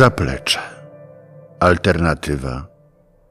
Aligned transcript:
Zaplecze. 0.00 0.60
Alternatywa, 1.60 2.66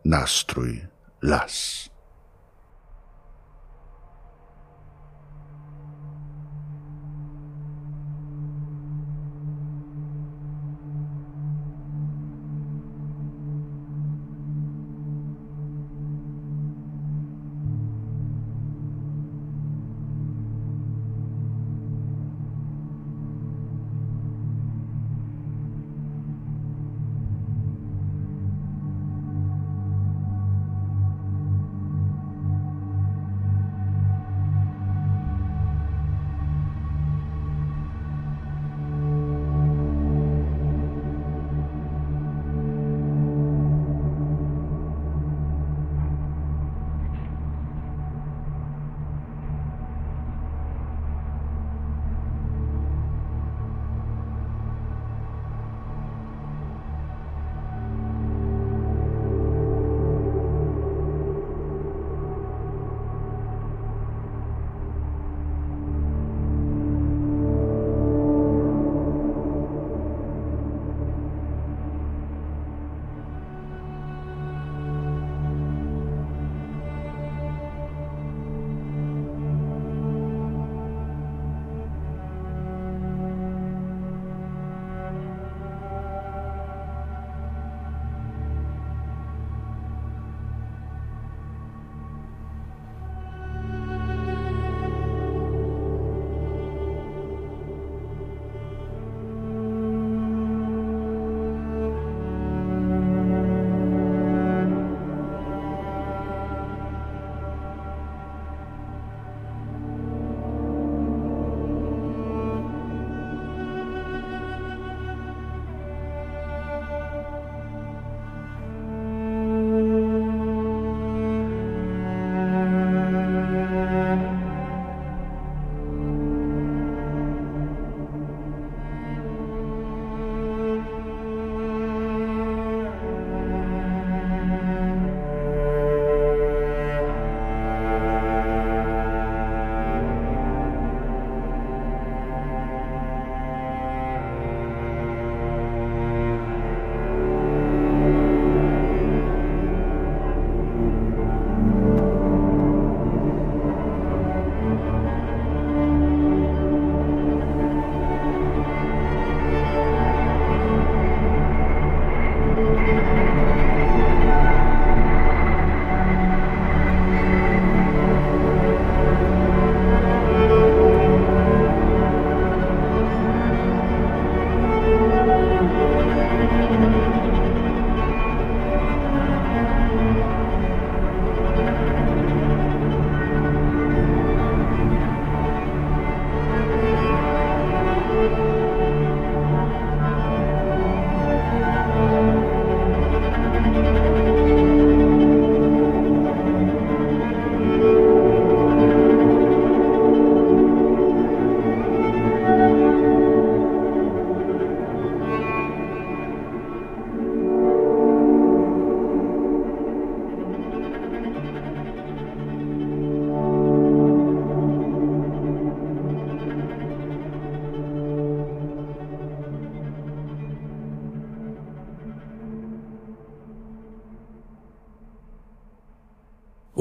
nastrój, 0.06 0.88
las. 1.22 1.90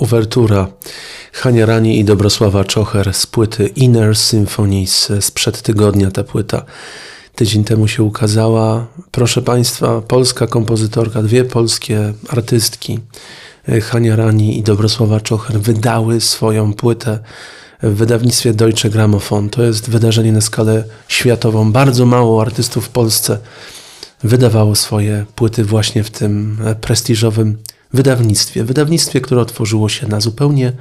Uwertura 0.08 0.68
Hania 1.32 1.66
Rani 1.66 1.98
i 1.98 2.04
Dobrosława 2.04 2.64
Czocher 2.64 3.14
z 3.14 3.26
płyty 3.26 3.66
Inner 3.66 4.16
Symphonies 4.16 5.12
sprzed 5.20 5.62
tygodnia 5.62 6.10
ta 6.10 6.24
płyta. 6.24 6.64
Tydzień 7.34 7.64
temu 7.64 7.88
się 7.88 8.02
ukazała. 8.02 8.86
Proszę 9.10 9.42
Państwa, 9.42 10.00
polska 10.00 10.46
kompozytorka, 10.46 11.22
dwie 11.22 11.44
polskie 11.44 12.12
artystki, 12.28 13.00
Hania 13.82 14.16
Rani 14.16 14.58
i 14.58 14.62
Dobrosława 14.62 15.20
Czocher, 15.20 15.60
wydały 15.60 16.20
swoją 16.20 16.74
płytę 16.74 17.18
w 17.82 17.94
wydawnictwie 17.94 18.54
Deutsche 18.54 18.90
Grammophon. 18.90 19.50
To 19.50 19.62
jest 19.62 19.90
wydarzenie 19.90 20.32
na 20.32 20.40
skalę 20.40 20.84
światową. 21.08 21.72
Bardzo 21.72 22.06
mało 22.06 22.42
artystów 22.42 22.86
w 22.86 22.88
Polsce 22.88 23.38
wydawało 24.22 24.74
swoje 24.74 25.26
płyty 25.34 25.64
właśnie 25.64 26.04
w 26.04 26.10
tym 26.10 26.58
prestiżowym 26.80 27.58
wydawnictwie. 27.92 28.64
Wydawnictwie, 28.64 29.20
które 29.20 29.40
otworzyło 29.40 29.88
się 29.88 30.08
na 30.08 30.20
zupełnie 30.20 30.72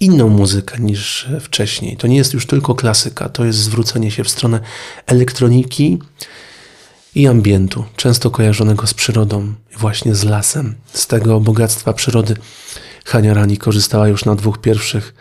inną 0.00 0.28
muzykę 0.28 0.78
niż 0.80 1.28
wcześniej. 1.40 1.96
To 1.96 2.06
nie 2.06 2.16
jest 2.16 2.34
już 2.34 2.46
tylko 2.46 2.74
klasyka, 2.74 3.28
to 3.28 3.44
jest 3.44 3.58
zwrócenie 3.58 4.10
się 4.10 4.24
w 4.24 4.30
stronę 4.30 4.60
elektroniki 5.06 5.98
i 7.14 7.26
ambientu, 7.26 7.84
często 7.96 8.30
kojarzonego 8.30 8.86
z 8.86 8.94
przyrodą, 8.94 9.54
właśnie 9.78 10.14
z 10.14 10.24
lasem. 10.24 10.74
Z 10.92 11.06
tego 11.06 11.40
bogactwa 11.40 11.92
przyrody 11.92 12.36
Hania 13.04 13.34
Rani 13.34 13.56
korzystała 13.56 14.08
już 14.08 14.24
na 14.24 14.34
dwóch 14.34 14.60
pierwszych 14.60 15.14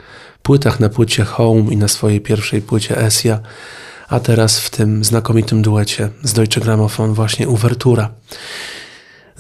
płytach, 0.44 0.80
na 0.80 0.90
płycie 0.90 1.24
Home 1.24 1.74
i 1.74 1.78
na 1.78 1.88
swojej 1.88 2.22
pierwszej 2.22 2.62
płycie 2.62 2.98
Esja, 2.98 3.40
a 4.10 4.20
teraz 4.20 4.60
w 4.60 4.70
tym 4.70 5.04
znakomitym 5.04 5.62
duecie 5.62 6.10
z 6.24 6.34
Deutsche 6.34 6.62
Grammophon 6.62 7.14
właśnie 7.14 7.48
Uwertura. 7.50 8.10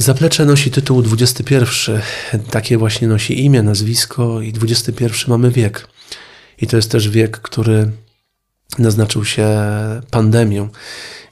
Zaplecze 0.01 0.45
nosi 0.45 0.71
tytuł 0.71 1.01
21. 1.01 2.01
Takie 2.49 2.77
właśnie 2.77 3.07
nosi 3.07 3.45
imię, 3.45 3.63
nazwisko 3.63 4.41
i 4.41 4.53
21 4.53 5.19
mamy 5.27 5.51
wiek. 5.51 5.87
I 6.61 6.67
to 6.67 6.75
jest 6.75 6.91
też 6.91 7.09
wiek, 7.09 7.37
który 7.37 7.91
naznaczył 8.79 9.25
się 9.25 9.47
pandemią. 10.11 10.69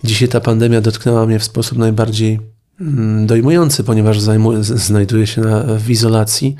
Dzisiaj 0.03 0.27
ta 0.27 0.39
pandemia 0.39 0.81
dotknęła 0.81 1.25
mnie 1.25 1.39
w 1.39 1.43
sposób 1.43 1.77
najbardziej 1.77 2.39
mm, 2.81 3.27
dojmujący, 3.27 3.83
ponieważ 3.83 4.19
zajmuję, 4.19 4.63
znajduję 4.63 5.27
się 5.27 5.41
na, 5.41 5.63
w 5.63 5.89
izolacji. 5.89 6.55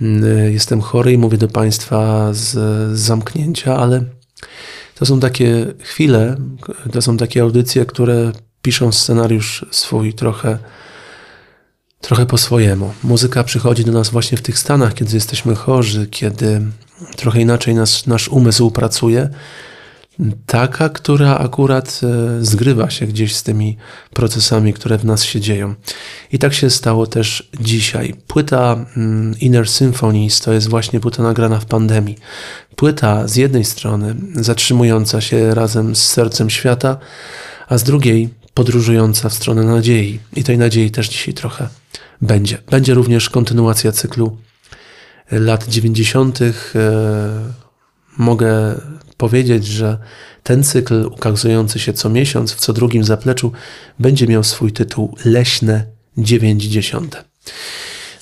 Mm, 0.00 0.52
jestem 0.52 0.80
chory 0.80 1.12
i 1.12 1.18
mówię 1.18 1.38
do 1.38 1.48
Państwa 1.48 2.28
z, 2.32 2.50
z 2.98 3.00
zamknięcia, 3.00 3.76
ale 3.76 4.04
to 4.94 5.06
są 5.06 5.20
takie 5.20 5.66
chwile, 5.80 6.36
to 6.92 7.02
są 7.02 7.16
takie 7.16 7.42
audycje, 7.42 7.86
które 7.86 8.32
piszą 8.62 8.92
scenariusz 8.92 9.66
swój 9.70 10.14
trochę, 10.14 10.58
trochę 12.00 12.26
po 12.26 12.38
swojemu. 12.38 12.92
Muzyka 13.04 13.44
przychodzi 13.44 13.84
do 13.84 13.92
nas 13.92 14.10
właśnie 14.10 14.38
w 14.38 14.42
tych 14.42 14.58
stanach, 14.58 14.94
kiedy 14.94 15.14
jesteśmy 15.14 15.54
chorzy, 15.54 16.06
kiedy 16.06 16.60
trochę 17.16 17.40
inaczej 17.40 17.74
nas, 17.74 18.06
nasz 18.06 18.28
umysł 18.28 18.70
pracuje. 18.70 19.30
Taka, 20.46 20.88
która 20.88 21.38
akurat 21.38 22.00
e, 22.02 22.44
zgrywa 22.44 22.90
się 22.90 23.06
gdzieś 23.06 23.34
z 23.34 23.42
tymi 23.42 23.76
procesami, 24.12 24.72
które 24.72 24.98
w 24.98 25.04
nas 25.04 25.24
się 25.24 25.40
dzieją. 25.40 25.74
I 26.32 26.38
tak 26.38 26.54
się 26.54 26.70
stało 26.70 27.06
też 27.06 27.50
dzisiaj. 27.60 28.14
Płyta 28.26 28.86
mm, 28.96 29.34
Inner 29.40 29.68
Symphonies 29.68 30.40
to 30.40 30.52
jest 30.52 30.68
właśnie 30.68 31.00
płyta 31.00 31.22
nagrana 31.22 31.60
w 31.60 31.66
pandemii. 31.66 32.18
Płyta 32.76 33.28
z 33.28 33.36
jednej 33.36 33.64
strony 33.64 34.14
zatrzymująca 34.34 35.20
się 35.20 35.54
razem 35.54 35.96
z 35.96 36.02
sercem 36.02 36.50
świata, 36.50 36.98
a 37.68 37.78
z 37.78 37.82
drugiej 37.84 38.30
podróżująca 38.56 39.28
w 39.28 39.34
stronę 39.34 39.62
nadziei. 39.62 40.18
I 40.36 40.44
tej 40.44 40.58
nadziei 40.58 40.90
też 40.90 41.08
dzisiaj 41.08 41.34
trochę 41.34 41.68
będzie. 42.22 42.58
Będzie 42.70 42.94
również 42.94 43.30
kontynuacja 43.30 43.92
cyklu 43.92 44.38
lat 45.30 45.68
90. 45.68 46.40
E, 46.42 46.52
mogę 48.18 48.80
powiedzieć, 49.16 49.66
że 49.66 49.98
ten 50.42 50.64
cykl 50.64 51.06
ukazujący 51.06 51.78
się 51.78 51.92
co 51.92 52.08
miesiąc 52.08 52.52
w 52.52 52.60
co 52.60 52.72
drugim 52.72 53.04
zapleczu 53.04 53.52
będzie 53.98 54.26
miał 54.26 54.44
swój 54.44 54.72
tytuł 54.72 55.16
Leśne 55.24 55.84
90. 56.18 57.24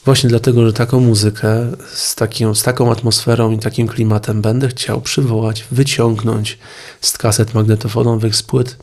Właśnie 0.04 0.30
dlatego, 0.30 0.66
że 0.66 0.72
taką 0.72 1.00
muzykę 1.00 1.72
z, 1.94 2.14
takim, 2.14 2.54
z 2.54 2.62
taką 2.62 2.92
atmosferą 2.92 3.50
i 3.50 3.58
takim 3.58 3.88
klimatem 3.88 4.42
będę 4.42 4.68
chciał 4.68 5.00
przywołać, 5.00 5.64
wyciągnąć 5.70 6.58
z 7.00 7.18
kaset 7.18 7.54
magnetofonowych, 7.54 8.36
z 8.36 8.42
płyt 8.42 8.76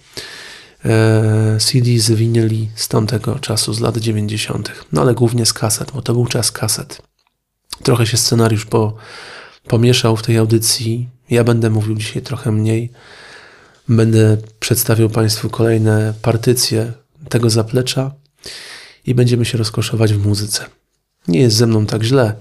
CD 1.59 1.99
z 1.99 2.11
winyli 2.11 2.69
z 2.75 2.87
tamtego 2.87 3.39
czasu, 3.39 3.73
z 3.73 3.79
lat 3.79 3.97
90. 3.97 4.71
No 4.91 5.01
ale 5.01 5.13
głównie 5.13 5.45
z 5.45 5.53
kaset, 5.53 5.91
bo 5.91 6.01
to 6.01 6.13
był 6.13 6.25
czas 6.25 6.51
kaset. 6.51 7.01
Trochę 7.83 8.05
się 8.05 8.17
scenariusz 8.17 8.65
po, 8.65 8.95
pomieszał 9.67 10.17
w 10.17 10.23
tej 10.23 10.37
audycji. 10.37 11.09
Ja 11.29 11.43
będę 11.43 11.69
mówił 11.69 11.95
dzisiaj 11.95 12.21
trochę 12.21 12.51
mniej. 12.51 12.91
Będę 13.89 14.37
przedstawiał 14.59 15.09
Państwu 15.09 15.49
kolejne 15.49 16.13
partycje 16.21 16.93
tego 17.29 17.49
zaplecza 17.49 18.11
i 19.05 19.15
będziemy 19.15 19.45
się 19.45 19.57
rozkoszować 19.57 20.13
w 20.13 20.25
muzyce. 20.25 20.65
Nie 21.27 21.39
jest 21.39 21.55
ze 21.55 21.67
mną 21.67 21.85
tak 21.85 22.03
źle. 22.03 22.35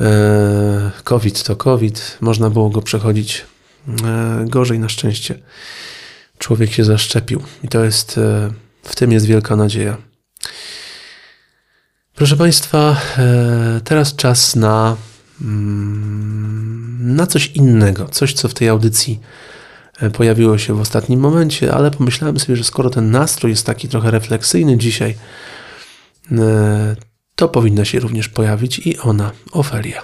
E, 0.00 0.90
COVID 1.04 1.42
to 1.42 1.56
COVID, 1.56 2.18
można 2.20 2.50
było 2.50 2.70
go 2.70 2.82
przechodzić 2.82 3.44
e, 4.04 4.44
gorzej 4.48 4.78
na 4.78 4.88
szczęście. 4.88 5.38
Człowiek 6.42 6.72
się 6.72 6.84
zaszczepił 6.84 7.42
i 7.64 7.68
to 7.68 7.84
jest, 7.84 8.18
e, 8.18 8.52
w 8.82 8.94
tym 8.94 9.12
jest 9.12 9.26
wielka 9.26 9.56
nadzieja. 9.56 9.96
Proszę 12.14 12.36
Państwa, 12.36 13.00
teraz 13.84 14.16
czas 14.16 14.56
na, 14.56 14.96
mm, 15.40 17.16
na 17.16 17.26
coś 17.26 17.46
innego, 17.46 18.08
coś 18.08 18.34
co 18.34 18.48
w 18.48 18.54
tej 18.54 18.68
audycji 18.68 19.20
pojawiło 20.12 20.58
się 20.58 20.74
w 20.74 20.80
ostatnim 20.80 21.20
momencie, 21.20 21.74
ale 21.74 21.90
pomyślałem 21.90 22.38
sobie, 22.38 22.56
że 22.56 22.64
skoro 22.64 22.90
ten 22.90 23.10
nastrój 23.10 23.52
jest 23.52 23.66
taki 23.66 23.88
trochę 23.88 24.10
refleksyjny 24.10 24.78
dzisiaj, 24.78 25.14
to 27.36 27.48
powinna 27.48 27.84
się 27.84 28.00
również 28.00 28.28
pojawić 28.28 28.78
i 28.78 28.98
ona, 28.98 29.32
Ofelia. 29.52 30.02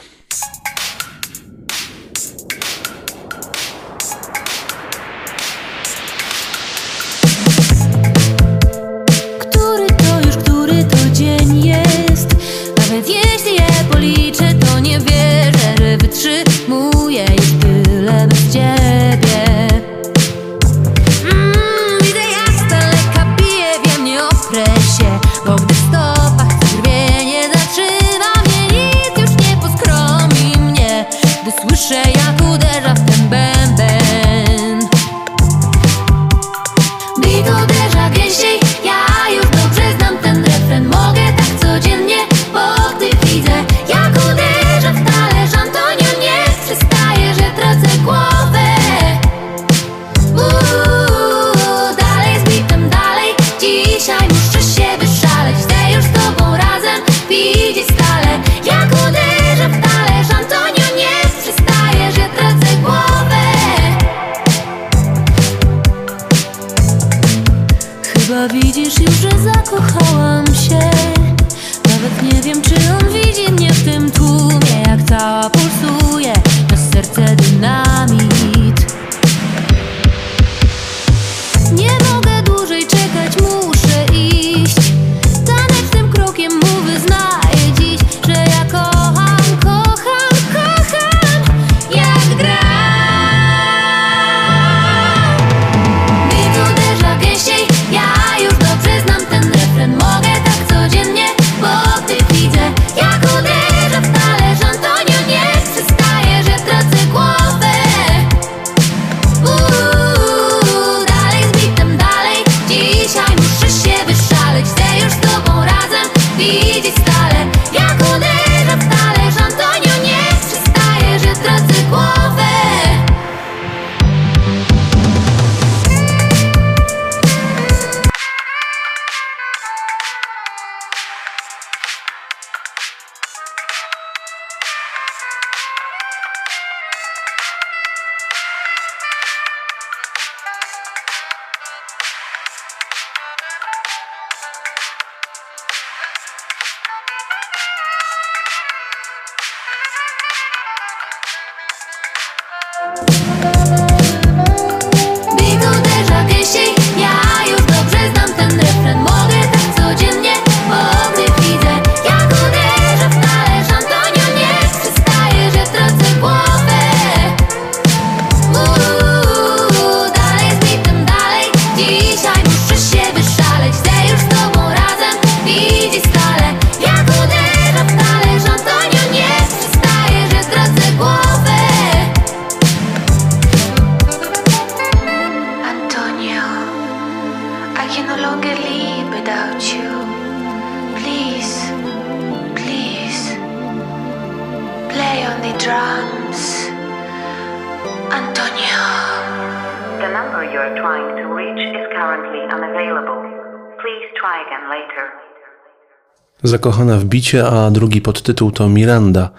Zakochana 206.69 206.99
w 206.99 207.05
bicie, 207.05 207.47
a 207.47 207.71
drugi 207.71 208.01
podtytuł 208.01 208.51
to 208.51 208.69
Miranda, 208.69 209.31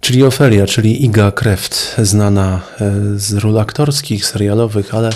czyli 0.00 0.24
Ofelia, 0.24 0.66
czyli 0.66 1.04
Iga 1.04 1.32
Kreft, 1.32 1.96
znana 2.02 2.60
e, 2.80 2.92
z 3.16 3.32
ról 3.32 3.58
aktorskich, 3.58 4.26
serialowych, 4.26 4.94
ale 4.94 5.10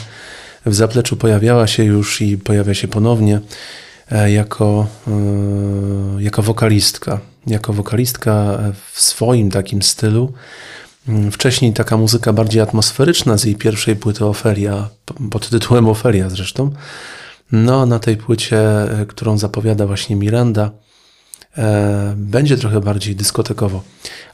w 0.66 0.74
zapleczu 0.74 1.16
pojawiała 1.16 1.66
się 1.66 1.84
już 1.84 2.20
i 2.20 2.38
pojawia 2.38 2.74
się 2.74 2.88
ponownie 2.88 3.40
e, 4.10 4.32
jako, 4.32 4.86
e, 5.08 6.22
jako 6.22 6.42
wokalistka. 6.42 7.20
Jako 7.46 7.72
wokalistka 7.72 8.58
w 8.92 9.00
swoim 9.00 9.50
takim 9.50 9.82
stylu. 9.82 10.32
Mm, 11.08 11.32
wcześniej 11.32 11.72
taka 11.72 11.96
muzyka 11.96 12.32
bardziej 12.32 12.62
atmosferyczna 12.62 13.38
z 13.38 13.44
jej 13.44 13.56
pierwszej 13.56 13.96
płyty 13.96 14.24
Ofelia, 14.24 14.88
pod 15.30 15.48
tytułem 15.48 15.88
Ofelia 15.88 16.30
zresztą. 16.30 16.70
No, 17.52 17.86
na 17.86 17.98
tej 17.98 18.16
płycie, 18.16 18.60
którą 19.08 19.38
zapowiada 19.38 19.86
właśnie 19.86 20.16
Miranda, 20.16 20.70
będzie 22.16 22.56
trochę 22.56 22.80
bardziej 22.80 23.16
dyskotekowo. 23.16 23.82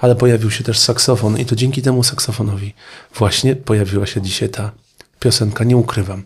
Ale 0.00 0.16
pojawił 0.16 0.50
się 0.50 0.64
też 0.64 0.78
saksofon 0.78 1.38
i 1.38 1.44
to 1.44 1.56
dzięki 1.56 1.82
temu 1.82 2.02
saksofonowi 2.02 2.74
właśnie 3.14 3.56
pojawiła 3.56 4.06
się 4.06 4.22
dzisiaj 4.22 4.48
ta 4.48 4.70
piosenka, 5.20 5.64
nie 5.64 5.76
ukrywam. 5.76 6.22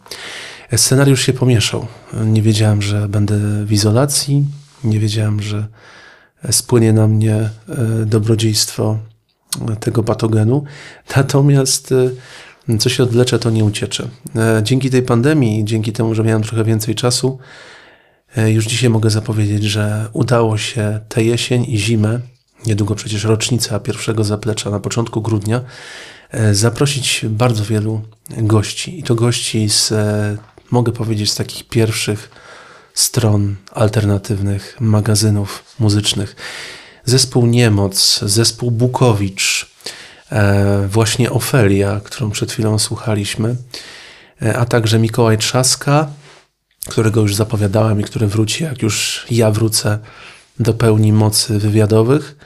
E, 0.71 0.79
scenariusz 0.79 1.23
się 1.23 1.33
pomieszał. 1.33 1.87
Nie 2.27 2.43
wiedziałem, 2.43 2.83
że 2.83 3.09
będę 3.09 3.65
w 3.65 3.73
izolacji, 3.73 4.45
nie 4.85 5.01
wiedziałem, 5.01 5.43
że 5.43 5.67
spłynie 6.51 6.93
na 6.93 7.09
mnie 7.09 7.35
e, 7.35 7.51
dobrodziejstwo 8.07 8.99
tego 9.81 10.03
patogenu. 10.03 10.65
Natomiast 11.17 11.95
co 12.79 12.89
się 12.89 13.03
odleczę, 13.03 13.39
to 13.39 13.51
nie 13.51 13.65
ucieczę. 13.65 14.09
Dzięki 14.63 14.91
tej 14.91 15.03
pandemii, 15.03 15.65
dzięki 15.65 15.93
temu, 15.93 16.15
że 16.15 16.25
miałem 16.25 16.43
trochę 16.43 16.65
więcej 16.65 16.95
czasu, 16.95 17.39
E, 17.39 17.39
już 18.37 18.67
dzisiaj 18.67 18.91
mogę 18.91 19.11
zapowiedzieć, 19.11 19.65
że 19.65 20.09
udało 20.13 20.59
się 20.59 21.01
tę 21.09 21.25
jesień 21.25 21.65
i 21.69 21.79
zimę, 21.79 22.21
niedługo 22.67 22.95
przecież 22.95 23.25
rocznica 23.25 23.81
pierwszego 23.81 24.25
zaplecza 24.25 24.71
na 24.71 24.81
początku 24.81 25.23
grudnia, 25.23 25.61
e, 26.31 26.55
zaprosić 26.55 27.25
bardzo 27.29 27.65
wielu 27.65 28.03
gości. 28.31 28.99
I 28.99 29.03
to 29.03 29.15
gości 29.15 29.69
z, 29.69 29.93
e, 29.93 30.37
mogę 30.71 30.93
powiedzieć, 30.93 31.33
z 31.33 31.35
takich 31.35 31.69
pierwszych 31.69 32.31
stron 32.95 33.57
alternatywnych 33.73 34.77
magazynów 34.81 35.65
muzycznych. 35.79 36.37
Zespół 37.05 37.47
Niemoc, 37.47 38.21
zespół 38.23 38.71
Bukowicz, 38.71 39.75
właśnie 40.89 41.31
Ofelia, 41.31 42.01
którą 42.05 42.31
przed 42.31 42.53
chwilą 42.53 42.79
słuchaliśmy, 42.79 43.57
a 44.55 44.65
także 44.65 44.99
Mikołaj 44.99 45.39
Trzaska, 45.39 46.09
którego 46.89 47.21
już 47.21 47.35
zapowiadałem 47.35 48.01
i 48.01 48.05
który 48.05 48.27
wróci, 48.27 48.65
jak 48.65 48.83
już 48.83 49.27
ja 49.31 49.51
wrócę 49.51 49.99
do 50.61 50.75
pełni 50.75 51.13
mocy 51.13 51.59
wywiadowych. 51.59 52.37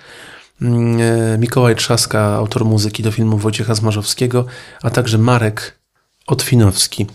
Mm, 0.62 1.00
e, 1.00 1.38
Mikołaj 1.38 1.76
Trzaska, 1.76 2.20
autor 2.20 2.64
muzyki 2.64 3.02
do 3.02 3.12
filmu 3.12 3.38
Wojciecha 3.38 3.74
Zmarzowskiego, 3.74 4.46
a 4.82 4.90
także 4.90 5.18
Marek 5.18 5.78
Otwinowski, 6.26 7.06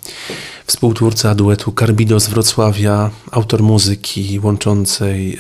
współtwórca 0.65 1.35
duetu 1.35 1.73
Carbido 1.79 2.19
z 2.19 2.27
Wrocławia, 2.27 3.09
autor 3.31 3.63
muzyki 3.63 4.39
łączącej 4.43 5.33
e, 5.33 5.39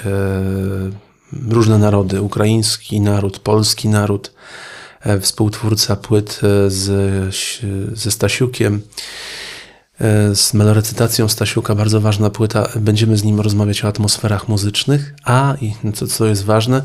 różne 1.49 1.77
narody, 1.77 2.21
ukraiński 2.21 3.01
naród, 3.01 3.39
polski 3.39 3.89
naród, 3.89 4.33
e, 5.01 5.19
współtwórca 5.19 5.95
płyt 5.95 6.39
e, 6.43 6.69
z, 6.69 6.85
ze 7.93 8.11
Stasiukiem, 8.11 8.81
z 10.33 10.53
melorecytacją 10.53 11.27
Stasiuka, 11.27 11.75
bardzo 11.75 12.01
ważna 12.01 12.29
płyta. 12.29 12.69
Będziemy 12.75 13.17
z 13.17 13.23
nim 13.23 13.39
rozmawiać 13.39 13.85
o 13.85 13.87
atmosferach 13.87 14.47
muzycznych, 14.47 15.13
a 15.23 15.55
i 15.61 15.73
co, 15.93 16.07
co 16.07 16.25
jest 16.25 16.45
ważne, 16.45 16.81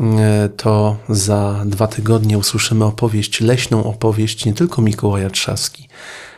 e, 0.00 0.48
to 0.56 0.96
za 1.08 1.62
dwa 1.66 1.86
tygodnie 1.86 2.38
usłyszymy 2.38 2.84
opowieść, 2.84 3.40
leśną 3.40 3.84
opowieść 3.84 4.44
nie 4.44 4.54
tylko 4.54 4.82
Mikołaja 4.82 5.30
Trzaski, 5.30 5.88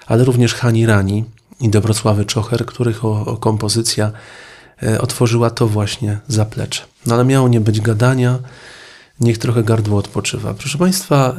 ale 0.07 0.25
również 0.25 0.55
Hani 0.55 0.87
Rani 0.87 1.25
i 1.61 1.69
Dobrosławy 1.69 2.25
Czocher, 2.25 2.67
których 2.67 3.05
o, 3.05 3.27
o 3.27 3.37
kompozycja 3.37 4.13
e, 4.83 5.01
otworzyła 5.01 5.51
to 5.51 5.67
właśnie 5.67 6.19
zaplecze. 6.29 6.83
No 7.07 7.15
ale 7.15 7.25
miało 7.25 7.49
nie 7.49 7.61
być 7.61 7.81
gadania, 7.81 8.39
niech 9.21 9.39
trochę 9.39 9.65
gardło 9.65 9.99
odpoczywa. 9.99 10.55
Proszę 10.55 10.79
Państwa, 10.79 11.37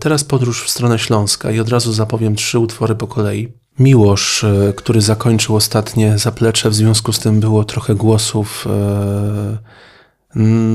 teraz 0.00 0.24
podróż 0.24 0.64
w 0.64 0.70
stronę 0.70 0.98
Śląska 0.98 1.50
i 1.50 1.60
od 1.60 1.68
razu 1.68 1.92
zapowiem 1.92 2.36
trzy 2.36 2.58
utwory 2.58 2.94
po 2.94 3.06
kolei. 3.06 3.61
Miłosz, 3.82 4.44
e, 4.44 4.72
który 4.76 5.00
zakończył 5.00 5.56
ostatnie 5.56 6.18
zaplecze, 6.18 6.70
w 6.70 6.74
związku 6.74 7.12
z 7.12 7.18
tym 7.18 7.40
było 7.40 7.64
trochę 7.64 7.94
głosów, 7.94 8.66
e, 8.70 9.58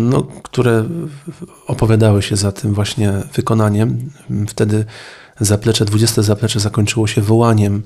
no, 0.10 0.24
które 0.44 0.86
opowiadały 1.68 2.22
się 2.22 2.36
za 2.36 2.52
tym 2.52 2.74
właśnie 2.74 3.14
wykonaniem. 3.34 4.12
Wtedy 4.48 4.86
zaplecze, 5.40 5.86
20 5.86 6.22
zaplecze 6.22 6.60
zakończyło 6.60 7.08
się 7.08 7.22
wołaniem 7.22 7.84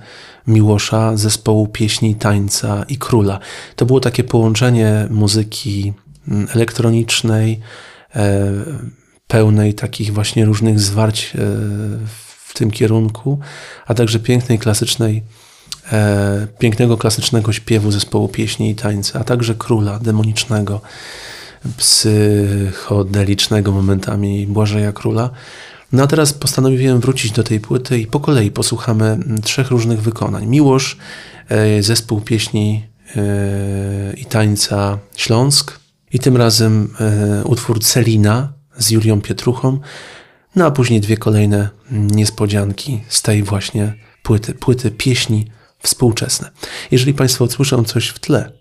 Miłosza, 0.48 1.18
zespołu 1.18 1.68
pieśni, 1.68 2.16
tańca 2.16 2.86
i 2.90 2.98
króla. 2.98 3.40
To 3.76 3.86
było 3.86 4.00
takie 4.00 4.24
połączenie 4.24 5.08
muzyki 5.10 5.94
elektronicznej, 6.56 7.60
e, 8.16 8.52
pełnej 9.28 9.74
takich 9.74 10.14
właśnie 10.14 10.46
różnych 10.46 10.80
zwarć 10.80 11.34
w 12.52 12.54
tym 12.54 12.72
kierunku, 12.72 13.40
a 13.88 13.94
także 13.94 14.20
pięknej 14.20 14.60
klasycznej, 14.60 15.24
e, 15.92 16.48
pięknego 16.60 16.98
klasycznego 16.98 17.54
śpiewu 17.54 17.92
zespołu 17.92 18.28
pieśni 18.28 18.70
i 18.70 18.76
tańca, 18.76 19.20
a 19.20 19.24
także 19.24 19.56
króla 19.56 20.00
demonicznego, 20.00 20.82
psychodelicznego 21.78 23.72
momentami 23.72 24.48
Błażeja 24.48 24.92
Króla. 24.92 25.30
No 25.92 26.04
a 26.04 26.08
teraz 26.08 26.34
postanowiłem 26.34 27.00
wrócić 27.00 27.32
do 27.32 27.44
tej 27.44 27.60
płyty 27.60 28.00
i 28.00 28.08
po 28.08 28.20
kolei 28.20 28.52
posłuchamy 28.52 29.18
trzech 29.44 29.70
różnych 29.70 30.02
wykonań. 30.02 30.48
Miłosz, 30.48 30.98
e, 31.50 31.84
zespół 31.84 32.22
pieśni 32.22 32.86
e, 33.16 34.14
i 34.18 34.26
tańca 34.26 34.98
Śląsk 35.16 35.80
i 36.14 36.20
tym 36.20 36.38
razem 36.38 36.94
e, 37.00 37.44
utwór 37.44 37.80
Celina 37.80 38.54
z 38.78 38.92
Julią 38.92 39.22
Pietruchą, 39.22 39.80
no 40.56 40.66
a 40.66 40.72
później 40.72 41.02
dwie 41.02 41.18
kolejne 41.18 41.70
niespodzianki 41.92 43.04
z 43.08 43.22
tej 43.22 43.44
właśnie 43.44 43.94
płyty, 44.24 44.54
płyty 44.54 44.92
pieśni 44.92 45.48
współczesne. 45.80 46.52
Jeżeli 46.92 47.14
Państwo 47.14 47.46
usłyszą 47.46 47.84
coś 47.84 48.08
w 48.08 48.20
tle, 48.20 48.52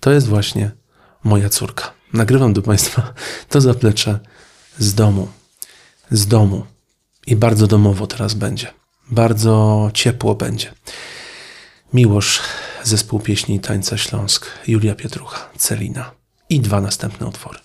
to 0.00 0.10
jest 0.10 0.26
właśnie 0.26 0.70
moja 1.24 1.48
córka. 1.48 1.92
Nagrywam 2.12 2.52
do 2.52 2.62
Państwa 2.62 3.14
to 3.48 3.60
zaplecze 3.60 4.20
z 4.78 4.94
domu. 4.94 5.28
Z 6.10 6.26
domu. 6.26 6.66
I 7.26 7.36
bardzo 7.36 7.66
domowo 7.66 8.06
teraz 8.06 8.34
będzie. 8.34 8.66
Bardzo 9.10 9.90
ciepło 9.94 10.34
będzie. 10.34 10.72
Miłosz, 11.92 12.40
zespół 12.82 13.20
pieśni 13.20 13.54
i 13.54 13.60
tańca 13.60 13.98
Śląsk, 13.98 14.46
Julia 14.66 14.94
Pietrucha, 14.94 15.50
Celina 15.56 16.10
i 16.48 16.60
dwa 16.60 16.80
następne 16.80 17.26
utwory. 17.26 17.58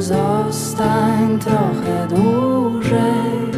Zostań 0.00 1.38
trochę 1.38 2.08
dłużej 2.08 3.50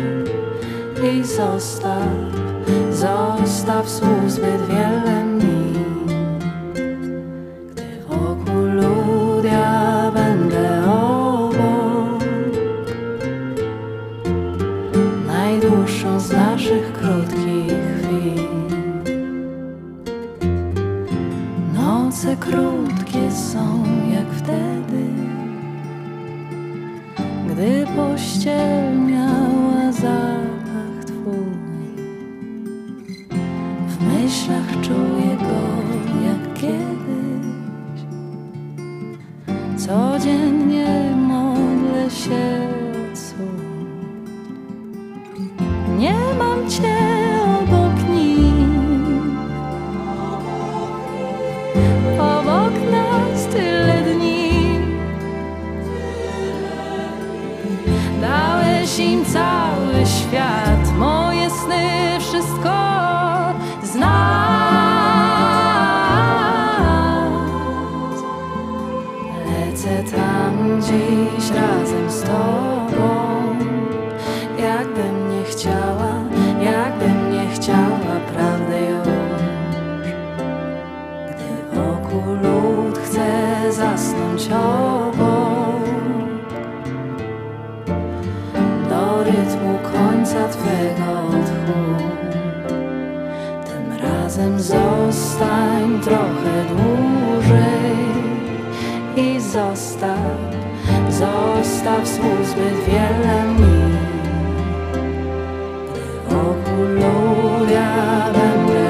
i 1.13 1.25
zostaw, 1.25 2.09
zostaw 2.91 3.91
słów 3.91 4.31
zbyt 4.31 4.67
wiele. 4.69 5.32
zostaw 101.65 102.09
słów 102.09 102.47
zbyt 102.47 102.85
wiele 102.87 103.45
mi. 103.59 103.83
Gdy 105.93 106.35
wokół 106.35 106.85
ludia 106.85 108.27
będę 108.33 108.85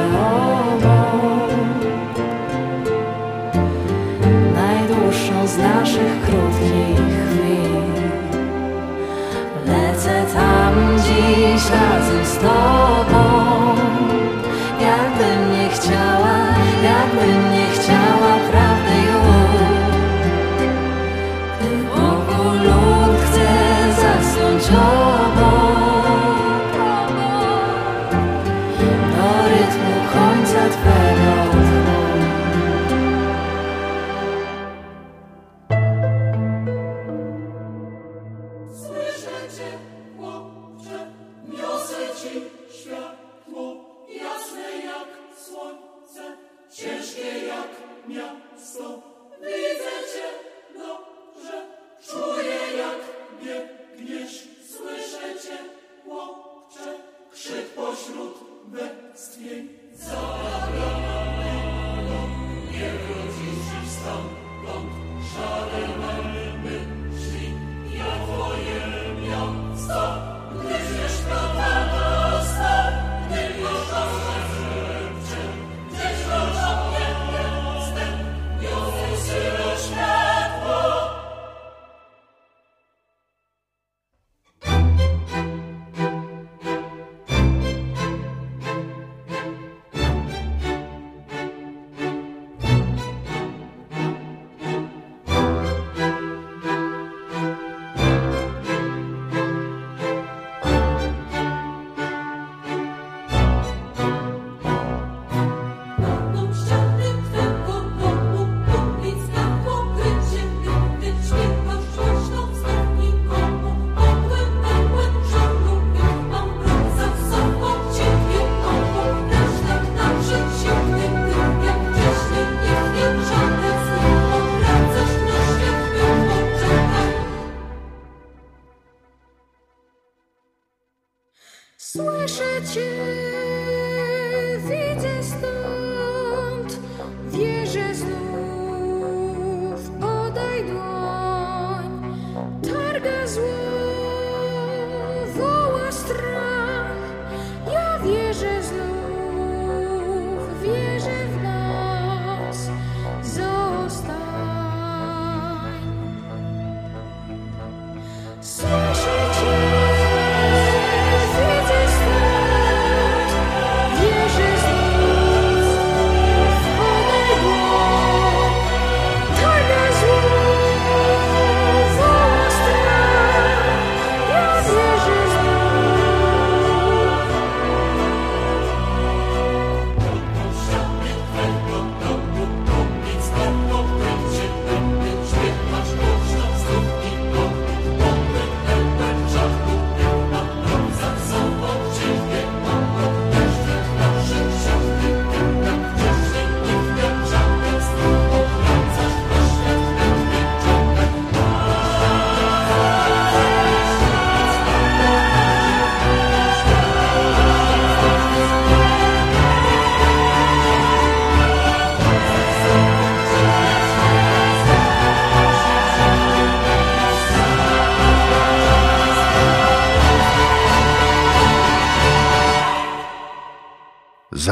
obok 0.71 1.51
Najdłuższą 4.55 5.47
z 5.47 5.59
naszych 5.59 6.21
krótkich 6.27 6.97
chwil. 6.97 8.03
Lecę 9.67 10.25
tam 10.35 10.99
dziś 10.99 11.71
razem 11.71 12.25
z 12.25 12.39
tobą. 12.39 12.72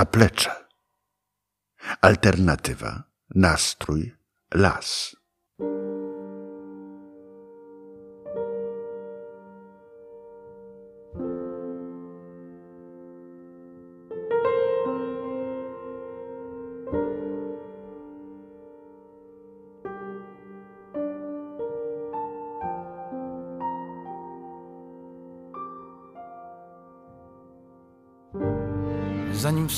Zaplecze. 0.00 0.50
Alternatywa 2.00 3.02
nastrój 3.34 4.16
las. 4.54 5.16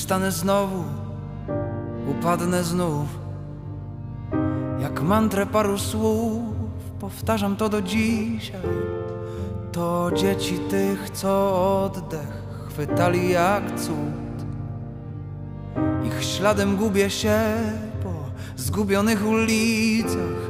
Wstanę 0.03 0.33
znowu, 0.33 0.85
upadnę 2.11 2.65
znów. 2.65 3.07
Jak 4.81 5.03
mantrę 5.03 5.47
paru 5.47 5.79
słów, 5.79 6.43
powtarzam 7.01 7.57
to 7.57 7.69
do 7.69 7.83
dzisiaj. 7.83 8.61
To 9.73 10.11
dzieci 10.15 10.59
tych, 10.59 11.11
co 11.11 11.31
oddech 11.85 12.43
chwytali 12.69 13.31
jak 13.31 13.81
cud. 13.81 14.37
Ich 16.05 16.25
śladem 16.25 16.77
gubię 16.77 17.11
się 17.11 17.41
po 18.03 18.13
zgubionych 18.57 19.27
ulicach. 19.27 20.41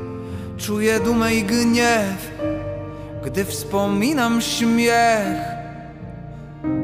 Czuję 0.57 1.01
dumę 1.01 1.35
i 1.35 1.43
gniew, 1.43 2.31
gdy 3.25 3.45
wspominam 3.45 4.41
śmiech 4.41 5.53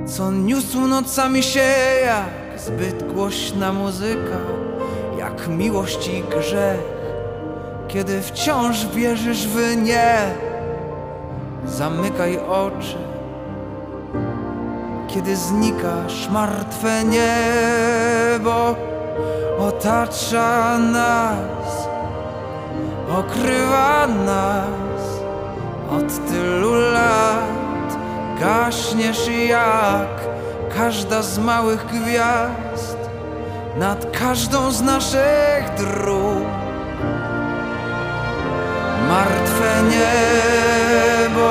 co 0.06 0.32
niósł 0.32 0.86
nocami 0.86 1.42
się 1.42 1.74
jak 2.04 2.47
zbyt 2.58 3.12
głośna 3.12 3.72
muzyka, 3.72 4.38
jak 5.18 5.48
miłość 5.48 6.08
i 6.08 6.22
grzech, 6.22 6.80
kiedy 7.88 8.22
wciąż 8.22 8.86
wierzysz 8.86 9.46
w 9.46 9.76
nie. 9.76 10.18
Zamykaj 11.66 12.38
oczy, 12.38 12.98
kiedy 15.08 15.36
znikasz, 15.36 16.28
martwe 16.30 17.04
niebo 17.04 18.74
otacza 19.58 20.78
nas, 20.78 21.88
okrywa 23.18 24.06
nas 24.06 25.20
od 25.90 26.30
tylu 26.30 26.74
lat 26.74 27.98
gaśniesz 28.40 29.28
jak 29.48 30.17
każda 30.78 31.22
z 31.22 31.38
małych 31.38 31.86
gwiazd 31.86 32.98
nad 33.76 34.18
każdą 34.18 34.70
z 34.70 34.82
naszych 34.82 35.64
dróg. 35.78 36.48
Martwe 39.08 39.82
niebo 39.82 41.50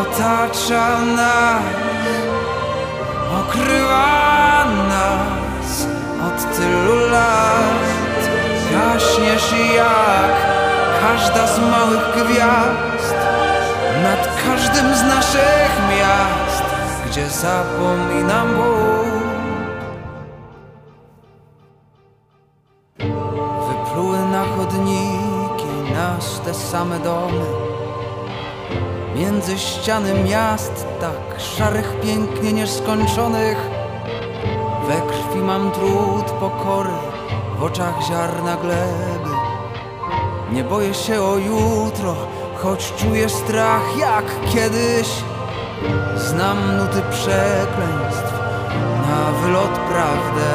otacza 0.00 1.00
nas, 1.00 1.62
okrywa 3.40 4.64
nas 4.88 5.86
od 6.26 6.56
tylu 6.56 7.10
lat. 7.10 8.20
Gaśniesz 8.72 9.52
jak 9.76 10.34
każda 11.00 11.46
z 11.46 11.58
małych 11.58 12.24
gwiazd 12.24 13.14
nad 14.02 14.28
każdym 14.44 14.94
z 14.94 15.02
naszych 15.02 15.72
miast, 15.90 16.39
gdzie 17.10 17.28
zapominam 17.28 18.48
Bóg. 18.56 19.10
Wypluły 23.68 24.18
na 24.18 24.44
chodniki 24.44 25.92
nasz 25.94 26.38
te 26.44 26.54
same 26.54 26.98
domy, 26.98 27.46
między 29.16 29.58
ściany 29.58 30.24
miast 30.24 30.86
tak 31.00 31.40
szarych, 31.40 32.00
pięknie 32.02 32.52
nieskończonych. 32.52 33.58
We 34.88 35.00
krwi 35.00 35.38
mam 35.38 35.70
trud 35.70 36.30
pokory, 36.40 36.90
w 37.58 37.62
oczach 37.62 38.02
ziarna 38.08 38.56
gleby. 38.56 39.30
Nie 40.52 40.64
boję 40.64 40.94
się 40.94 41.22
o 41.22 41.36
jutro, 41.36 42.14
choć 42.62 42.92
czuję 42.96 43.28
strach 43.28 43.96
jak 43.98 44.24
kiedyś. 44.52 45.29
Znam 46.16 46.76
nuty 46.76 47.02
przekleństw, 47.10 48.32
na 49.08 49.40
wylot 49.42 49.78
prawdę, 49.78 50.50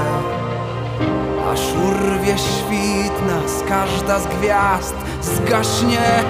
aż 1.54 1.60
urwie 1.74 2.38
świt 2.38 3.28
nas, 3.28 3.64
każda 3.68 4.20
z 4.20 4.28
gwiazd 4.28 4.96
zgaśnie. 5.22 6.24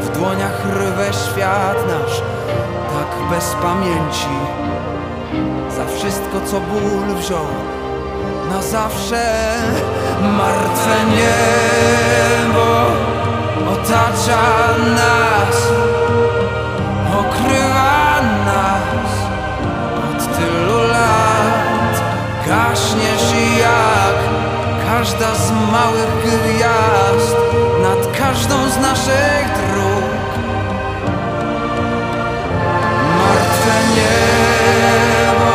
W 0.00 0.18
dłoniach 0.18 0.64
rwę 0.64 1.12
świat 1.12 1.76
nasz, 1.88 2.22
tak 2.92 3.28
bez 3.30 3.54
pamięci, 3.62 4.36
za 5.76 5.96
wszystko 5.96 6.40
co 6.46 6.60
ból 6.60 7.14
wziął 7.16 7.46
na 8.50 8.62
zawsze 8.62 9.54
martwe 10.20 10.96
niebo 11.10 12.66
otacza 13.72 14.42
nas, 14.94 15.72
okrywa 17.18 18.03
Gaśniesz 22.74 23.32
jak 23.58 24.18
każda 24.86 25.34
z 25.34 25.52
małych 25.72 26.10
gwiazd 26.24 27.36
nad 27.82 28.18
każdą 28.18 28.70
z 28.70 28.76
naszych 28.76 29.46
dróg. 29.46 30.30
Martwe 33.18 33.76
niebo 33.96 35.54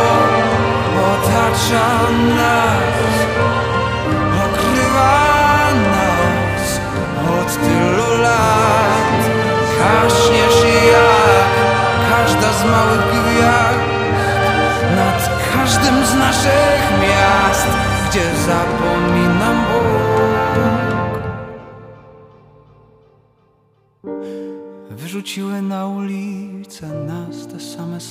otacza 1.14 1.88
nas, 2.36 3.19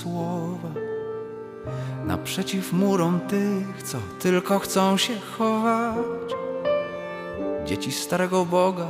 słowa. 0.00 0.68
Naprzeciw 2.04 2.72
murom 2.72 3.20
tych, 3.20 3.82
co 3.82 3.98
tylko 4.18 4.58
chcą 4.58 4.96
się 4.96 5.20
chować. 5.20 6.34
Dzieci 7.66 7.92
starego 7.92 8.44
Boga 8.44 8.86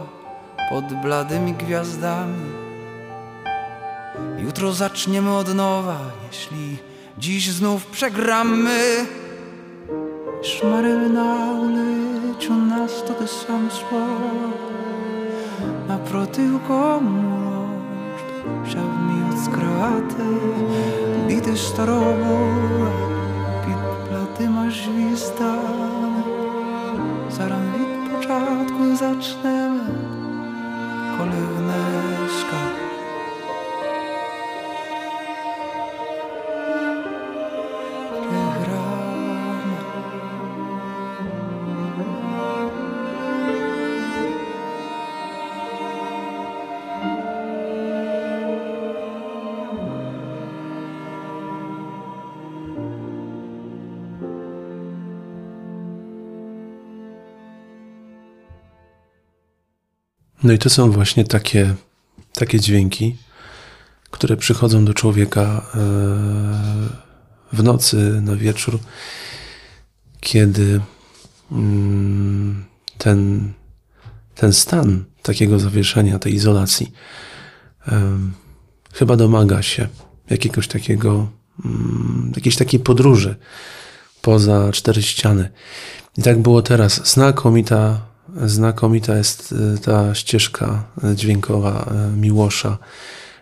pod 0.71 0.85
bladymi 1.03 1.53
gwiazdami. 1.53 2.51
Jutro 4.39 4.73
zaczniemy 4.73 5.37
od 5.37 5.55
nowa, 5.55 5.99
jeśli 6.27 6.77
dziś 7.19 7.51
znów 7.51 7.87
przegramy. 7.87 9.07
Szmaryl 10.43 11.13
na 11.13 11.53
ulicy, 11.53 12.49
u 12.51 12.55
nas 12.55 13.05
to 13.07 13.15
te 13.15 13.27
same 13.27 13.71
słowa. 13.71 14.51
Na 15.89 15.99
protyłko 15.99 17.01
mu 17.01 17.38
комож, 18.48 18.70
взяв 18.70 18.90
мій 19.08 19.24
от 19.32 19.44
скривати, 19.44 20.24
біти 21.28 21.58
старого 21.58 22.54
під 23.66 24.10
платима 24.10 24.72
звіздами. 24.72 26.24
Зараз 27.32 27.60
від 27.76 28.12
початку 28.12 28.96
зачнемо, 28.96 29.84
коли 31.18 31.48
внешка. 31.58 32.67
No 60.43 60.53
i 60.53 60.59
to 60.59 60.71
są 60.71 60.91
właśnie 60.91 61.25
takie, 61.25 61.75
takie 62.35 62.61
dźwięki, 62.61 63.17
które 64.11 64.37
przychodzą 64.37 64.85
do 64.85 64.95
człowieka 64.95 65.67
e, 65.75 65.79
w 67.53 67.63
nocy, 67.63 68.21
na 68.23 68.37
wieczór, 68.37 68.79
kiedy 70.21 70.81
mm, 71.53 72.65
ten, 72.99 73.53
ten 74.35 74.53
stan 74.53 75.05
takiego 75.23 75.59
zawieszenia, 75.59 76.19
tej 76.19 76.35
izolacji, 76.35 76.93
em, 77.87 78.33
chyba 78.93 79.17
domaga 79.17 79.63
się 79.63 79.89
jakiegoś 80.31 80.69
takiego, 80.69 81.29
mm, 81.65 82.33
jakiejś 82.37 82.57
takiej 82.57 82.81
podróży 82.81 83.37
poza 84.23 84.73
cztery 84.73 85.03
ściany. 85.03 85.51
I 86.19 86.23
tak 86.23 86.39
było 86.39 86.63
teraz. 86.63 87.13
Znakomita, 87.13 88.01
znakomita 88.47 89.17
jest 89.17 89.55
y, 89.77 89.79
ta 89.79 90.15
ścieżka 90.15 90.85
dźwiękowa 91.15 91.93
y, 92.13 92.17
Miłosza, 92.17 92.79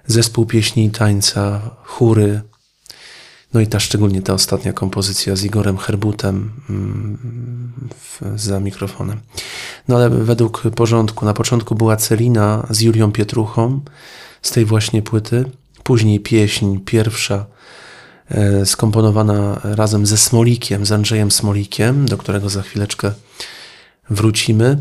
zespół 0.07 0.47
pieśni 0.47 0.85
i 0.85 0.91
tańca, 0.91 1.61
chóry, 1.85 2.41
no 3.55 3.61
i 3.61 3.67
ta 3.67 3.81
szczególnie 3.81 4.23
ta 4.23 4.35
ostatnia 4.35 4.73
kompozycja 4.73 5.37
z 5.37 5.45
Igorem 5.45 5.79
Herbutem 5.79 6.51
mm, 6.71 7.19
w, 8.01 8.41
za 8.41 8.61
mikrofonem. 8.61 9.21
No 9.89 9.97
ale 9.97 10.11
według 10.11 10.63
porządku, 10.75 11.25
na 11.25 11.35
początku 11.35 11.75
była 11.75 11.97
Celina 11.97 12.67
z 12.71 12.81
Julią 12.81 13.13
Pietruchą 13.13 13.81
z 14.43 14.51
tej 14.51 14.65
właśnie 14.65 15.03
płyty, 15.03 15.45
później 15.83 16.21
pieśń 16.21 16.79
pierwsza 16.79 17.47
e, 18.29 18.67
skomponowana 18.67 19.61
razem 19.65 20.07
ze 20.07 20.17
Smolikiem, 20.17 20.87
z 20.87 20.93
Andrzejem 20.93 21.31
Smolikiem, 21.31 22.07
do 22.07 22.19
którego 22.19 22.49
za 22.49 22.63
chwileczkę 22.63 23.13
wrócimy. 24.11 24.79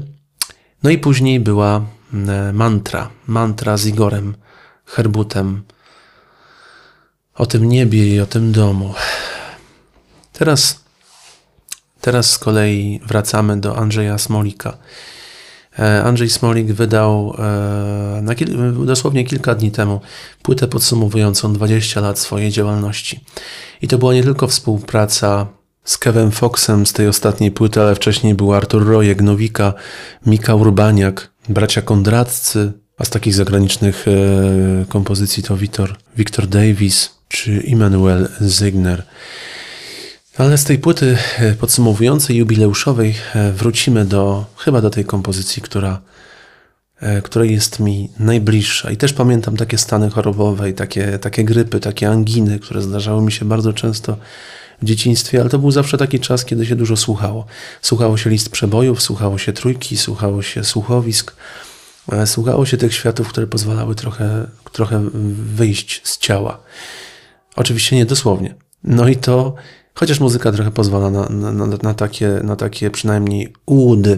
No 0.83 0.89
i 0.89 0.97
później 0.97 1.39
była 1.39 1.81
e, 2.13 2.53
mantra, 2.53 3.09
mantra 3.27 3.77
z 3.77 3.85
Igorem 3.85 4.35
Herbutem, 4.85 5.63
o 7.35 7.45
tym 7.45 7.69
niebie 7.69 8.15
i 8.15 8.19
o 8.19 8.25
tym 8.25 8.51
domu. 8.51 8.93
Teraz, 10.33 10.83
teraz 12.01 12.29
z 12.29 12.39
kolei 12.39 12.99
wracamy 13.05 13.61
do 13.61 13.77
Andrzeja 13.77 14.17
Smolika. 14.17 14.77
E, 15.79 16.03
Andrzej 16.03 16.29
Smolik 16.29 16.71
wydał 16.71 17.35
e, 18.29 18.35
kil 18.35 18.85
dosłownie 18.85 19.25
kilka 19.25 19.55
dni 19.55 19.71
temu 19.71 20.01
płytę 20.41 20.67
podsumowującą 20.67 21.53
20 21.53 22.01
lat 22.01 22.19
swojej 22.19 22.51
działalności. 22.51 23.19
I 23.81 23.87
to 23.87 23.97
była 23.97 24.13
nie 24.13 24.23
tylko 24.23 24.47
współpraca 24.47 25.47
z 25.85 25.97
Kevem 25.97 26.31
Foxem 26.31 26.85
z 26.85 26.93
tej 26.93 27.07
ostatniej 27.07 27.51
płyty, 27.51 27.81
ale 27.81 27.95
wcześniej 27.95 28.35
był 28.35 28.53
Artur 28.53 28.87
Rojek, 28.87 29.21
Nowika, 29.21 29.73
Mika 30.25 30.55
Urbaniak, 30.55 31.31
bracia 31.49 31.81
Kondratcy, 31.81 32.71
a 32.97 33.05
z 33.05 33.09
takich 33.09 33.33
zagranicznych 33.33 34.05
e, 34.07 34.85
kompozycji 34.85 35.43
to 35.43 35.57
Victor, 35.57 35.95
Victor 36.17 36.47
Davis, 36.47 37.11
czy 37.27 37.57
Immanuel 37.57 38.27
Zygner. 38.39 39.03
Ale 40.37 40.57
z 40.57 40.63
tej 40.63 40.79
płyty 40.79 41.17
e, 41.37 41.53
podsumowującej, 41.53 42.37
jubileuszowej 42.37 43.15
e, 43.35 43.51
wrócimy 43.51 44.05
do, 44.05 44.45
chyba 44.57 44.81
do 44.81 44.89
tej 44.89 45.05
kompozycji, 45.05 45.61
która, 45.61 46.01
e, 46.99 47.21
której 47.21 47.51
jest 47.51 47.79
mi 47.79 48.09
najbliższa. 48.19 48.91
I 48.91 48.97
też 48.97 49.13
pamiętam 49.13 49.57
takie 49.57 49.77
stany 49.77 50.09
chorobowe 50.09 50.69
i 50.69 50.73
takie, 50.73 51.19
takie 51.19 51.43
grypy, 51.43 51.79
takie 51.79 52.09
anginy, 52.09 52.59
które 52.59 52.81
zdarzały 52.81 53.21
mi 53.21 53.31
się 53.31 53.45
bardzo 53.45 53.73
często 53.73 54.17
w 54.81 54.85
dzieciństwie, 54.85 55.41
ale 55.41 55.49
to 55.49 55.59
był 55.59 55.71
zawsze 55.71 55.97
taki 55.97 56.19
czas, 56.19 56.45
kiedy 56.45 56.65
się 56.65 56.75
dużo 56.75 56.97
słuchało. 56.97 57.45
Słuchało 57.81 58.17
się 58.17 58.29
list 58.29 58.49
przebojów, 58.49 59.01
słuchało 59.01 59.37
się 59.37 59.53
trójki, 59.53 59.97
słuchało 59.97 60.41
się 60.41 60.63
słuchowisk, 60.63 61.35
słuchało 62.25 62.65
się 62.65 62.77
tych 62.77 62.93
światów, 62.93 63.27
które 63.27 63.47
pozwalały 63.47 63.95
trochę, 63.95 64.47
trochę 64.71 65.09
wyjść 65.55 66.01
z 66.03 66.17
ciała. 66.17 66.59
Oczywiście 67.55 67.95
nie 67.95 68.05
dosłownie. 68.05 68.55
No 68.83 69.07
i 69.07 69.15
to, 69.15 69.55
chociaż 69.93 70.19
muzyka 70.19 70.51
trochę 70.51 70.71
pozwala 70.71 71.09
na, 71.09 71.29
na, 71.29 71.67
na, 71.83 71.93
takie, 71.93 72.27
na 72.43 72.55
takie 72.55 72.91
przynajmniej 72.91 73.53
ułudy 73.65 74.17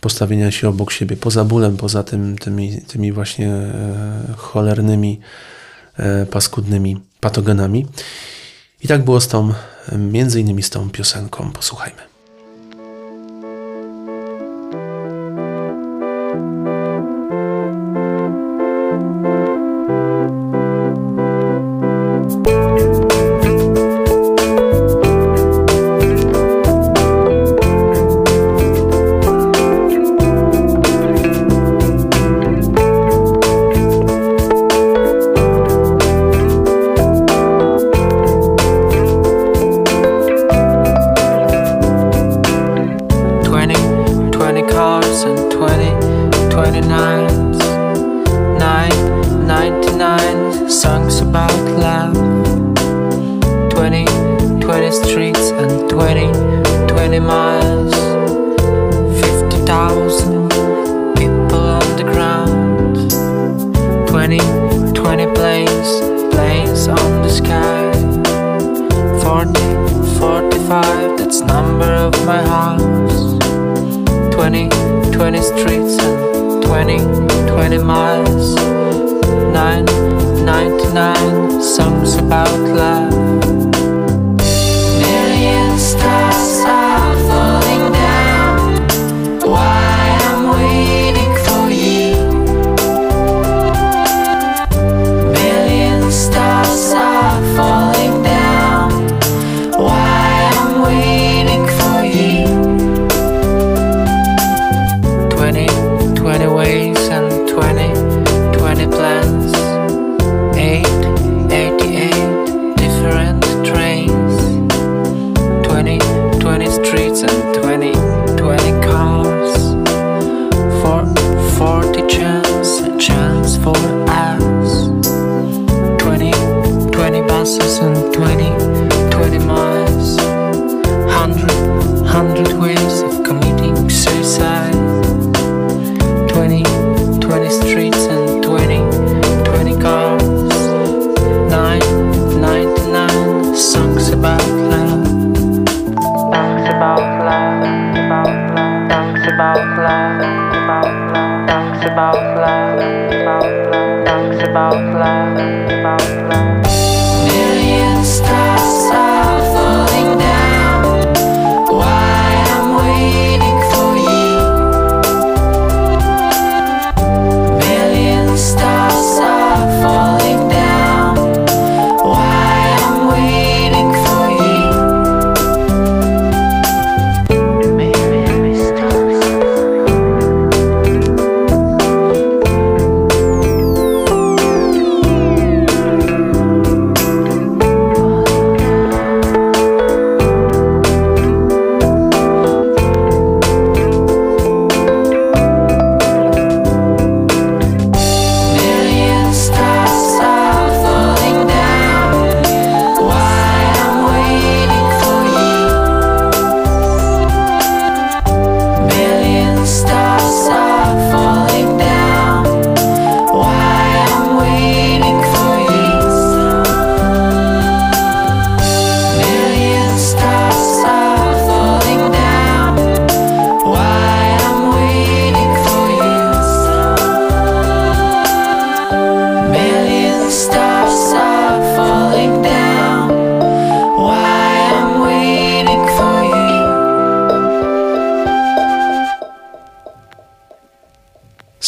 postawienia 0.00 0.50
się 0.50 0.68
obok 0.68 0.92
siebie, 0.92 1.16
poza 1.16 1.44
bólem, 1.44 1.76
poza 1.76 2.02
tym, 2.02 2.38
tymi, 2.38 2.80
tymi 2.80 3.12
właśnie 3.12 3.48
e, 3.48 4.34
cholernymi, 4.36 5.20
e, 5.96 6.26
paskudnymi 6.26 7.00
patogenami. 7.20 7.86
I 8.82 8.88
tak 8.88 9.04
było 9.04 9.20
z 9.20 9.28
tą, 9.28 9.52
między 9.92 10.40
innymi 10.40 10.62
z 10.62 10.70
tą 10.70 10.90
piosenką. 10.90 11.52
Posłuchajmy. 11.52 12.15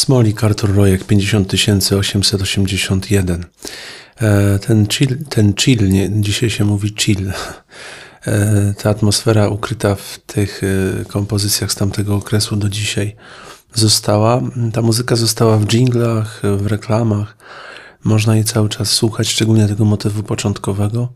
Smolik 0.09 0.45
Artur 0.45 0.75
Rojek 0.75 1.05
50881. 1.05 3.47
E, 4.21 4.59
ten 4.59 4.87
chill, 4.87 5.25
ten 5.29 5.55
chill 5.55 5.89
nie, 5.89 6.23
dzisiaj 6.23 6.51
się 6.51 6.65
mówi 6.65 6.95
chill. 6.99 7.33
E, 8.27 8.75
ta 8.83 8.91
atmosfera 8.91 9.49
ukryta 9.49 9.95
w 9.95 10.19
tych 10.27 10.61
e, 10.65 10.67
kompozycjach 11.05 11.73
z 11.73 11.75
tamtego 11.75 12.17
okresu 12.17 12.57
do 12.57 12.69
dzisiaj 12.69 13.17
została. 13.75 14.41
Ta 14.73 14.83
muzyka 14.83 15.17
została 15.17 15.59
w 15.59 15.67
dżinglach, 15.67 16.43
w 16.59 16.67
reklamach. 16.67 17.37
Można 18.05 18.35
jej 18.35 18.45
cały 18.45 18.69
czas 18.69 18.91
słuchać, 18.91 19.29
szczególnie 19.29 19.69
tego 19.69 19.85
motywu 19.85 20.23
początkowego. 20.23 21.13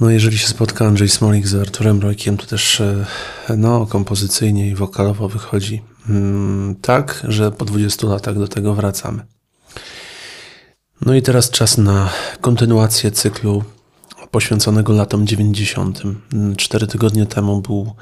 No, 0.00 0.10
jeżeli 0.10 0.38
się 0.38 0.46
spotka 0.46 0.86
Andrzej 0.86 1.08
Smolik 1.08 1.46
z 1.46 1.54
Arturem 1.54 2.00
Rojkiem, 2.00 2.36
to 2.36 2.46
też 2.46 2.82
no, 3.56 3.86
kompozycyjnie 3.86 4.68
i 4.68 4.74
wokalowo 4.74 5.28
wychodzi 5.28 5.89
tak, 6.82 7.26
że 7.28 7.52
po 7.52 7.64
20 7.64 8.06
latach 8.06 8.38
do 8.38 8.48
tego 8.48 8.74
wracamy. 8.74 9.22
No 11.06 11.14
i 11.14 11.22
teraz 11.22 11.50
czas 11.50 11.78
na 11.78 12.10
kontynuację 12.40 13.10
cyklu 13.10 13.64
poświęconego 14.30 14.92
latom 14.92 15.26
90. 15.26 16.02
Cztery 16.56 16.86
tygodnie 16.86 17.26
temu 17.26 17.60
był 17.60 17.94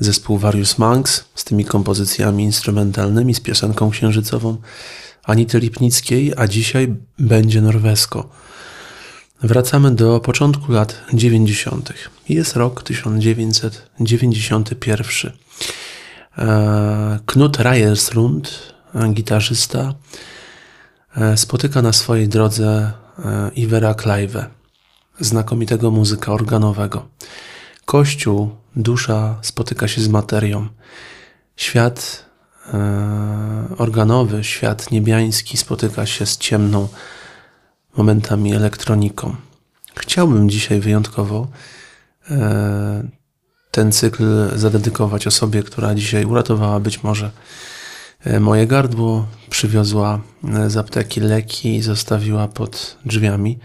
zespół 0.00 0.38
Various 0.38 0.78
Monks 0.78 1.24
z 1.34 1.44
tymi 1.44 1.64
kompozycjami 1.64 2.44
instrumentalnymi, 2.44 3.34
z 3.34 3.40
piosenką 3.40 3.90
księżycową 3.90 4.56
Anity 5.24 5.58
Lipnickiej, 5.58 6.32
a 6.36 6.48
dzisiaj 6.48 6.94
będzie 7.18 7.60
norwesko. 7.60 8.28
Wracamy 9.42 9.90
do 9.90 10.20
początku 10.20 10.72
lat 10.72 11.00
90. 11.12 11.92
Jest 12.28 12.56
rok 12.56 12.82
1991. 12.82 15.32
E, 16.38 17.18
Knut 17.26 17.58
Reyersrund, 17.58 18.74
gitarzysta, 19.12 19.94
e, 21.16 21.36
spotyka 21.36 21.82
na 21.82 21.92
swojej 21.92 22.28
drodze 22.28 22.92
e, 23.18 23.50
Ivera 23.54 23.94
Klajwe, 23.94 24.46
znakomitego 25.20 25.90
muzyka 25.90 26.32
organowego. 26.32 27.08
Kościół, 27.84 28.50
dusza 28.76 29.38
spotyka 29.42 29.88
się 29.88 30.00
z 30.00 30.08
materią. 30.08 30.68
Świat 31.56 32.32
organowy, 33.78 34.44
świat 34.44 34.90
niebiański 34.90 35.56
spotyka 35.56 36.06
się 36.06 36.26
z 36.26 36.38
ciemną, 36.38 36.88
momentami 37.96 38.54
elektroniką. 38.54 39.36
Chciałbym 39.94 40.50
dzisiaj 40.50 40.80
wyjątkowo 40.80 41.48
ten 43.72 43.92
cykl 43.92 44.58
zadedykować 44.58 45.26
osobie, 45.26 45.62
która 45.62 45.94
dzisiaj 45.94 46.24
uratowała 46.24 46.80
być 46.80 47.02
może 47.02 47.30
e, 48.20 48.40
moje 48.40 48.66
gardło, 48.66 49.26
przywiozła 49.50 50.20
e, 50.54 50.70
z 50.70 50.76
apteki 50.76 51.20
leki 51.20 51.76
i 51.76 51.82
zostawiła 51.82 52.48
pod 52.48 52.96
drzwiami. 53.06 53.58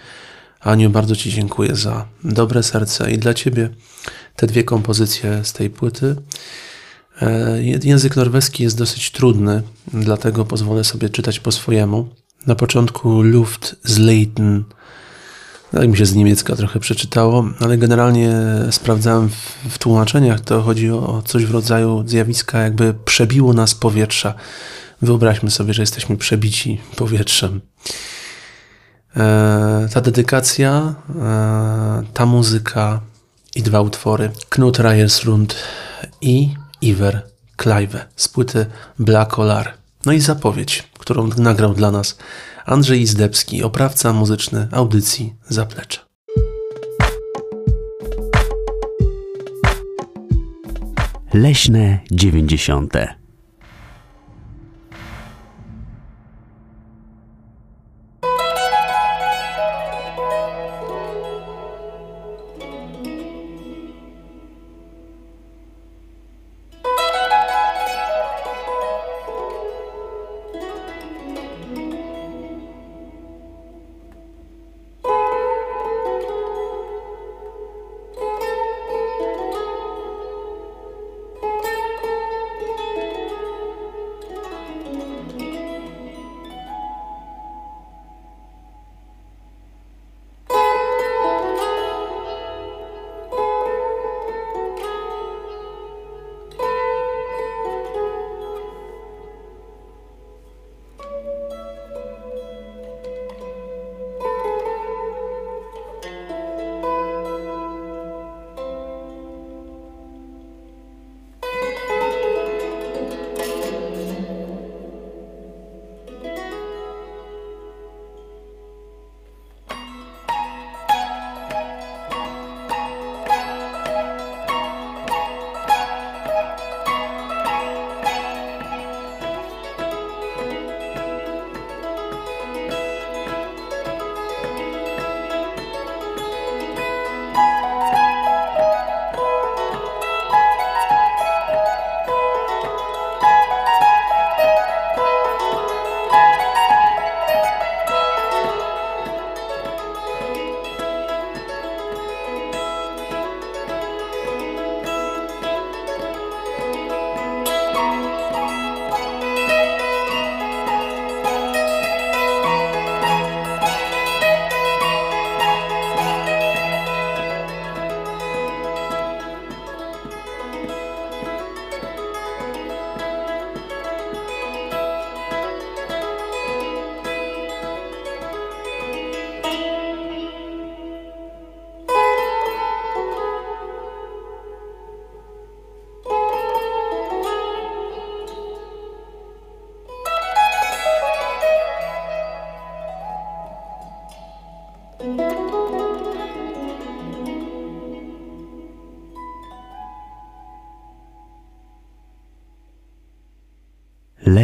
Aniu, 0.60 0.90
bardzo 0.90 1.16
Ci 1.16 1.32
dziękuję 1.32 1.76
za 1.76 2.06
dobre 2.24 2.64
serce 2.64 3.12
i 3.12 3.18
dla 3.18 3.34
Ciebie 3.34 3.70
te 4.36 4.48
dwie 4.48 4.64
kompozycje 4.64 5.46
z 5.46 5.54
tej 5.54 5.70
płyty. 5.70 6.16
E, 7.22 7.64
język 7.84 8.16
norweski 8.16 8.64
jest 8.64 8.78
dosyć 8.78 9.12
trudny, 9.12 9.64
dlatego 9.94 10.46
pozwolę 10.46 10.84
sobie 10.84 11.10
czytać 11.10 11.40
po 11.40 11.52
swojemu. 11.52 12.08
Na 12.46 12.56
początku 12.56 13.22
Luft 13.22 13.76
z 13.84 13.98
Leighton 13.98 14.64
tak 15.72 15.90
mi 15.90 15.98
się 15.98 16.06
z 16.06 16.16
niemiecka 16.16 16.56
trochę 16.56 16.80
przeczytało, 16.80 17.46
ale 17.60 17.78
generalnie 17.78 18.34
sprawdzałem 18.72 19.30
w, 19.30 19.34
w 19.70 19.78
tłumaczeniach, 19.78 20.40
to 20.40 20.62
chodzi 20.62 20.92
o 20.92 21.24
coś 21.26 21.46
w 21.46 21.52
rodzaju 21.52 22.04
zjawiska, 22.08 22.60
jakby 22.60 22.94
przebiło 23.06 23.54
nas 23.54 23.76
powietrza. 23.76 24.34
Wyobraźmy 25.02 25.52
sobie, 25.52 25.74
że 25.74 25.82
jesteśmy 25.82 26.18
przebici 26.18 26.82
powietrzem. 26.96 27.62
E, 29.18 29.90
ta 29.94 30.02
dedykacja, 30.02 30.96
e, 31.22 32.04
ta 32.14 32.26
muzyka 32.26 33.02
i 33.56 33.64
dwa 33.64 33.82
utwory 33.82 34.32
Knut 34.50 34.80
Reyersrund 34.80 35.56
i 36.22 36.54
Iver 36.82 37.22
Klajwe 37.56 38.06
z 38.16 38.28
płyty 38.28 38.66
Black 39.00 39.40
Olar. 39.40 39.74
No 40.06 40.14
i 40.14 40.20
zapowiedź, 40.20 40.90
którą 41.00 41.28
nagrał 41.38 41.74
dla 41.74 41.92
nas 41.92 42.18
Andrzej 42.68 43.02
Izdebski, 43.02 43.64
oprawca 43.64 44.14
muzyczny 44.14 44.68
audycji 44.72 45.36
Zaplecze. 45.50 46.00
Leśne 51.34 52.00
dziewięćdziesiąte. 52.12 53.27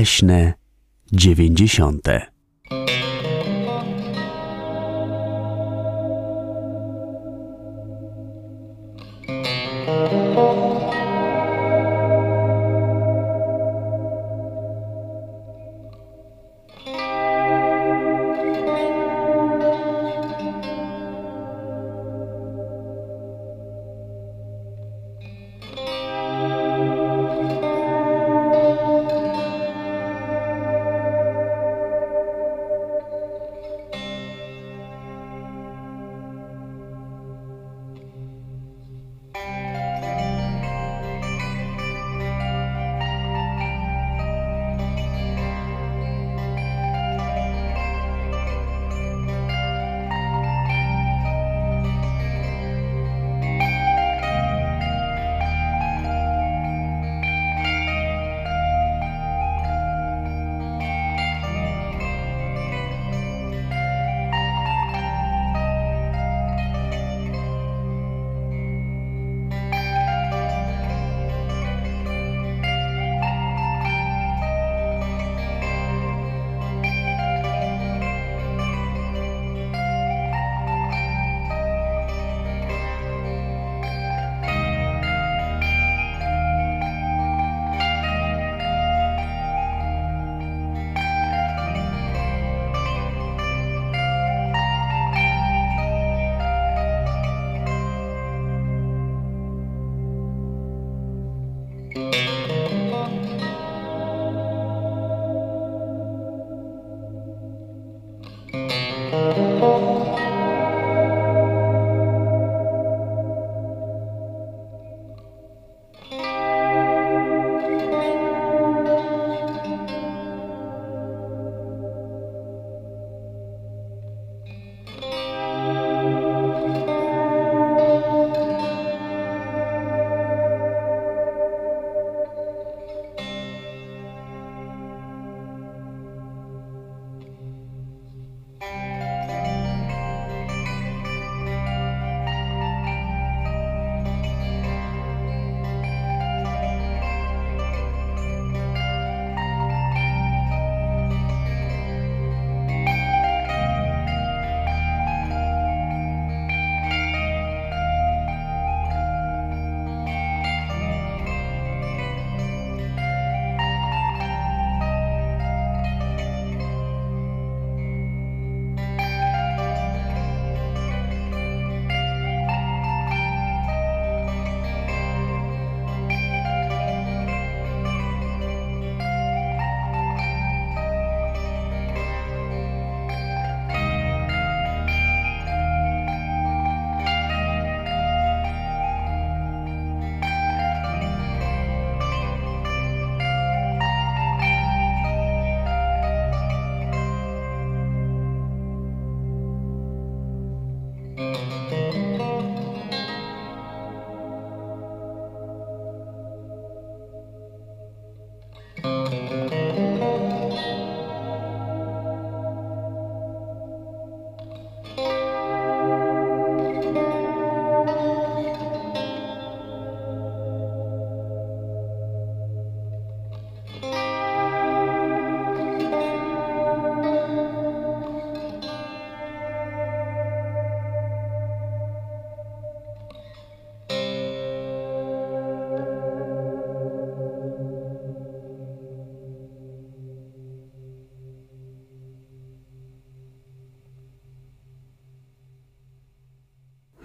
leśne 0.03 0.53
dziewięćdziesiąte. 1.13 2.32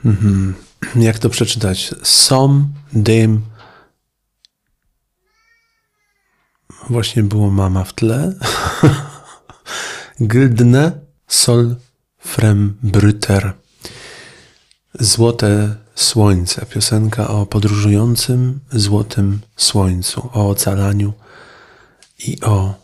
Mhm. 0.09 0.55
Jak 0.97 1.19
to 1.19 1.29
przeczytać? 1.29 1.95
Som, 2.03 2.69
dym. 2.93 3.43
Właśnie 6.91 7.23
było 7.23 7.51
mama 7.51 7.85
w 7.85 7.93
tle. 7.93 8.35
Gyldne, 10.21 10.93
sol, 11.27 11.77
frem, 12.19 12.79
bryter. 12.83 13.53
Złote 15.01 15.77
słońce. 15.95 16.67
Piosenka 16.67 17.29
o 17.29 17.47
podróżującym 17.47 18.61
złotym 18.73 19.41
słońcu, 19.57 20.31
o 20.33 20.49
ocalaniu 20.49 21.13
i 22.19 22.41
o 22.41 22.75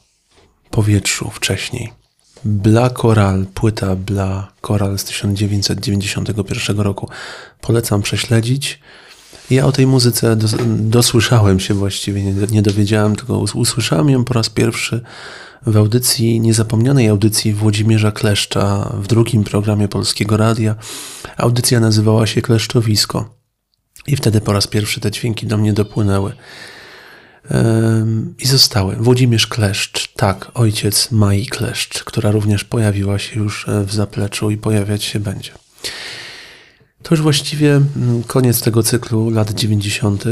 powietrzu 0.70 1.30
wcześniej. 1.30 2.03
Bla 2.44 2.90
Coral, 2.90 3.46
płyta 3.54 3.96
Bla 3.96 4.52
Coral 4.60 4.98
z 4.98 5.04
1991 5.04 6.80
roku. 6.80 7.08
Polecam 7.60 8.02
prześledzić. 8.02 8.80
Ja 9.50 9.66
o 9.66 9.72
tej 9.72 9.86
muzyce 9.86 10.36
dos 10.36 10.54
dosłyszałem 10.66 11.60
się 11.60 11.74
właściwie, 11.74 12.22
nie, 12.24 12.46
nie 12.50 12.62
dowiedziałem, 12.62 13.16
tylko 13.16 13.38
usłyszałem 13.38 14.10
ją 14.10 14.24
po 14.24 14.34
raz 14.34 14.48
pierwszy 14.48 15.00
w 15.66 15.76
audycji, 15.76 16.40
niezapomnianej 16.40 17.08
audycji 17.08 17.54
Włodzimierza 17.54 18.12
Kleszcza 18.12 18.92
w 19.02 19.06
drugim 19.06 19.44
programie 19.44 19.88
Polskiego 19.88 20.36
Radia. 20.36 20.74
Audycja 21.36 21.80
nazywała 21.80 22.26
się 22.26 22.42
Kleszczowisko. 22.42 23.34
I 24.06 24.16
wtedy 24.16 24.40
po 24.40 24.52
raz 24.52 24.66
pierwszy 24.66 25.00
te 25.00 25.10
dźwięki 25.10 25.46
do 25.46 25.56
mnie 25.56 25.72
dopłynęły. 25.72 26.32
I 28.38 28.46
zostały. 28.46 28.96
Włodzimierz 28.96 29.46
Kleszcz, 29.46 30.12
tak, 30.16 30.50
ojciec 30.54 31.10
Mai 31.10 31.46
Kleszcz, 31.46 32.04
która 32.04 32.30
również 32.30 32.64
pojawiła 32.64 33.18
się 33.18 33.40
już 33.40 33.68
e, 33.68 33.84
w 33.84 33.92
zapleczu 33.92 34.50
i 34.50 34.56
pojawiać 34.56 35.04
się 35.04 35.20
będzie. 35.20 35.52
To 37.02 37.14
już 37.14 37.22
właściwie 37.22 37.74
mm, 37.74 38.22
koniec 38.22 38.60
tego 38.60 38.82
cyklu 38.82 39.30
lat 39.30 39.50
90. 39.50 40.24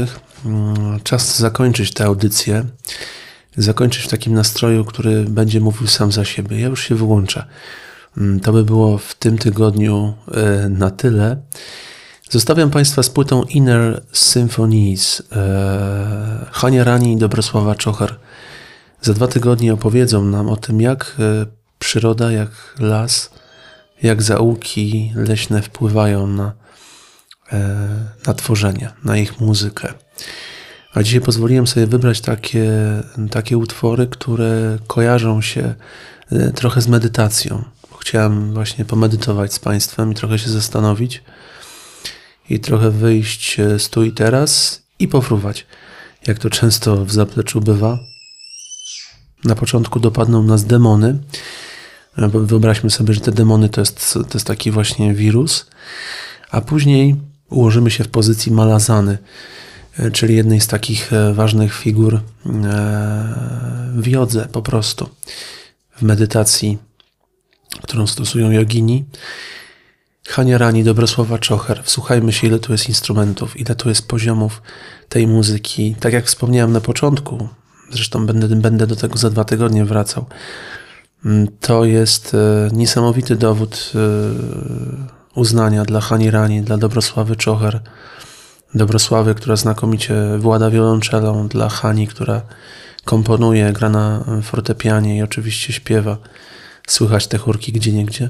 Mm, 0.45 0.99
Czas 1.03 1.39
zakończyć 1.39 1.93
tę 1.93 2.05
audycję. 2.05 2.65
Zakończyć 3.57 4.03
w 4.03 4.07
takim 4.07 4.33
nastroju, 4.33 4.85
który 4.85 5.23
będzie 5.23 5.59
mówił 5.59 5.87
sam 5.87 6.11
za 6.11 6.25
siebie. 6.25 6.59
Ja 6.59 6.67
już 6.67 6.87
się 6.87 6.95
wyłączę. 6.95 7.45
Mm, 8.17 8.39
To 8.39 8.51
by 8.51 8.63
było 8.63 8.97
w 8.97 9.15
tym 9.15 9.37
tygodniu 9.37 10.13
e, 10.31 10.69
na 10.69 10.91
tyle. 10.91 11.37
Zostawiam 12.33 12.69
Państwa 12.69 13.03
z 13.03 13.09
płytą 13.09 13.43
Inner 13.43 14.03
Symphonies. 14.11 15.23
E, 15.31 16.45
Hania 16.51 16.83
Rani 16.83 17.13
i 17.13 17.17
Dobrosława 17.17 17.75
Czocher 17.75 18.15
za 19.01 19.13
dwa 19.13 19.27
tygodnie 19.27 19.73
opowiedzą 19.73 20.25
nam 20.25 20.49
o 20.49 20.57
tym, 20.57 20.81
jak 20.81 21.15
e, 21.19 21.45
przyroda, 21.79 22.31
jak 22.31 22.49
las, 22.79 23.29
jak 24.03 24.21
zaułki 24.21 25.11
leśne 25.15 25.61
wpływają 25.61 26.27
na, 26.27 26.53
e, 27.51 27.87
na 28.27 28.33
tworzenie, 28.33 28.89
na 29.03 29.17
ich 29.17 29.39
muzykę. 29.39 29.93
A 30.93 31.03
dzisiaj 31.03 31.21
pozwoliłem 31.21 31.67
sobie 31.67 31.87
wybrać 31.87 32.21
takie, 32.21 32.71
takie 33.31 33.57
utwory, 33.57 34.07
które 34.07 34.77
kojarzą 34.87 35.41
się 35.41 35.75
trochę 36.55 36.81
z 36.81 36.87
medytacją. 36.87 37.63
Chciałem 37.99 38.53
właśnie 38.53 38.85
pomedytować 38.85 39.53
z 39.53 39.59
Państwem 39.59 40.11
i 40.11 40.15
trochę 40.15 40.39
się 40.39 40.49
zastanowić 40.49 41.23
i 42.49 42.59
trochę 42.59 42.91
wyjść 42.91 43.57
z 43.77 43.89
tu 43.89 44.03
i 44.03 44.11
teraz 44.11 44.81
i 44.99 45.07
pofruwać, 45.07 45.65
jak 46.27 46.39
to 46.39 46.49
często 46.49 47.05
w 47.05 47.11
zapleczu 47.11 47.61
bywa. 47.61 47.99
Na 49.43 49.55
początku 49.55 49.99
dopadną 49.99 50.43
nas 50.43 50.65
demony. 50.65 51.19
E, 52.17 52.29
Wyobraźmy 52.29 52.89
sobie, 52.89 53.13
że 53.13 53.21
te 53.21 53.31
demony 53.31 53.69
to 53.69 53.81
jest, 53.81 54.13
to 54.13 54.33
jest 54.33 54.47
taki 54.47 54.71
właśnie 54.71 55.13
wirus, 55.13 55.65
a 56.51 56.61
później 56.61 57.15
ułożymy 57.49 57.91
się 57.91 58.03
w 58.03 58.07
pozycji 58.07 58.51
malazany, 58.51 59.17
e, 59.99 60.11
czyli 60.11 60.35
jednej 60.35 60.61
z 60.61 60.67
takich 60.67 61.13
e, 61.13 61.33
ważnych 61.33 61.73
figur 61.73 62.21
w 63.95 64.07
jodze 64.07 64.47
po 64.51 64.61
prostu, 64.61 65.09
w 65.95 66.01
medytacji, 66.01 66.77
którą 67.81 68.07
stosują 68.07 68.51
jogini. 68.51 69.05
Hania 70.27 70.57
Rani, 70.57 70.83
Dobrosława 70.83 71.39
Czocher. 71.39 71.83
Wsłuchajmy 71.83 72.33
się, 72.33 72.47
ile 72.47 72.59
tu 72.59 72.71
jest 72.71 72.89
instrumentów, 72.89 73.59
ile 73.59 73.75
tu 73.75 73.89
jest 73.89 74.07
poziomów 74.07 74.61
tej 75.09 75.27
muzyki. 75.27 75.95
Tak 75.99 76.13
jak 76.13 76.25
wspomniałem 76.25 76.71
na 76.71 76.81
początku, 76.81 77.47
zresztą 77.91 78.25
będę, 78.25 78.47
będę 78.47 78.87
do 78.87 78.95
tego 78.95 79.17
za 79.17 79.29
dwa 79.29 79.43
tygodnie 79.45 79.85
wracał. 79.85 80.25
Mm, 81.25 81.47
To 81.59 81.85
jest 81.85 82.33
e, 82.35 82.69
niesamowity 82.75 83.35
dowód 83.35 83.91
e, 83.95 83.99
uznania 85.35 85.85
dla 85.85 86.01
Hani 86.01 86.31
Rani, 86.31 86.61
dla 86.61 86.77
Dobrosławy 86.77 87.35
Czocher. 87.35 87.79
Dobrosławy, 88.75 89.35
która 89.35 89.55
znakomicie 89.55 90.15
włada 90.39 90.69
wiolonczelą, 90.69 91.47
dla 91.47 91.69
Hani, 91.69 92.07
która 92.07 92.41
komponuje, 93.05 93.73
gra 93.73 93.89
na 93.89 94.25
fortepianie 94.43 95.17
i 95.17 95.21
oczywiście 95.23 95.73
śpiewa. 95.73 96.17
Słychać 96.87 97.27
te 97.27 97.37
chórki 97.37 97.71
gdzie 97.71 97.91
niegdzie. 97.91 98.29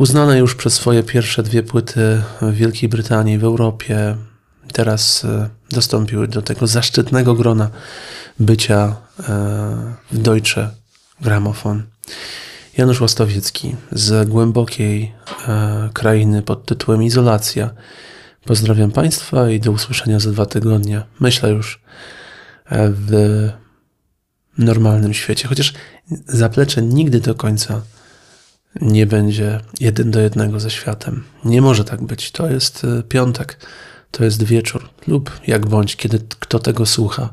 Uznana 0.00 0.36
już 0.36 0.54
przez 0.54 0.74
swoje 0.74 1.02
pierwsze 1.02 1.42
dwie 1.42 1.62
płyty 1.62 2.22
w 2.42 2.54
Wielkiej 2.54 2.88
Brytanii, 2.88 3.38
w 3.38 3.44
Europie, 3.44 4.16
teraz 4.72 5.24
e, 5.24 5.48
dostąpiły 5.70 6.28
do 6.28 6.42
tego 6.42 6.66
zaszczytnego 6.66 7.34
grona 7.34 7.70
bycia 8.38 8.96
e, 9.18 9.22
w 10.12 10.18
Deutsche 10.18 10.70
Gramofon. 11.20 11.82
Janusz 12.76 13.00
Łastowiecki 13.00 13.76
z 13.92 14.28
głębokiej 14.28 15.14
e, 15.48 15.90
krainy 15.94 16.42
pod 16.42 16.66
tytułem 16.66 17.02
Izolacja. 17.02 17.70
Pozdrawiam 18.44 18.90
Państwa 18.90 19.50
i 19.50 19.60
do 19.60 19.72
usłyszenia 19.72 20.20
za 20.20 20.30
dwa 20.30 20.46
tygodnie. 20.46 21.02
Myślę 21.20 21.50
już 21.50 21.80
w 22.70 23.48
normalnym 24.58 25.14
świecie. 25.14 25.48
Chociaż 25.48 25.72
zaplecze 26.26 26.82
nigdy 26.82 27.20
do 27.20 27.34
końca 27.34 27.82
nie 28.80 29.06
będzie 29.06 29.60
jeden 29.80 30.10
do 30.10 30.20
jednego 30.20 30.60
ze 30.60 30.70
światem. 30.70 31.24
Nie 31.44 31.62
może 31.62 31.84
tak 31.84 32.02
być. 32.02 32.30
To 32.30 32.50
jest 32.50 32.84
e, 32.84 33.02
piątek, 33.02 33.58
to 34.10 34.24
jest 34.24 34.42
wieczór, 34.42 34.88
lub 35.06 35.30
jak 35.46 35.66
bądź, 35.66 35.96
kiedy 35.96 36.18
kto 36.38 36.58
tego 36.58 36.86
słucha. 36.86 37.30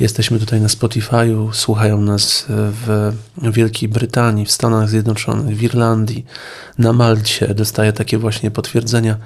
Jesteśmy 0.00 0.38
tutaj 0.38 0.60
na 0.60 0.68
Spotify'u, 0.68 1.52
słuchają 1.52 2.00
nas 2.00 2.46
e, 2.50 2.72
w 2.86 3.12
Wielkiej 3.52 3.88
Brytanii, 3.88 4.46
w 4.46 4.50
Stanach 4.50 4.88
Zjednoczonych, 4.88 5.56
w 5.56 5.62
Irlandii, 5.62 6.24
na 6.78 6.92
Malcie. 6.92 7.54
Dostaję 7.54 7.92
takie 7.92 8.18
właśnie 8.18 8.50
potwierdzenia 8.50 9.16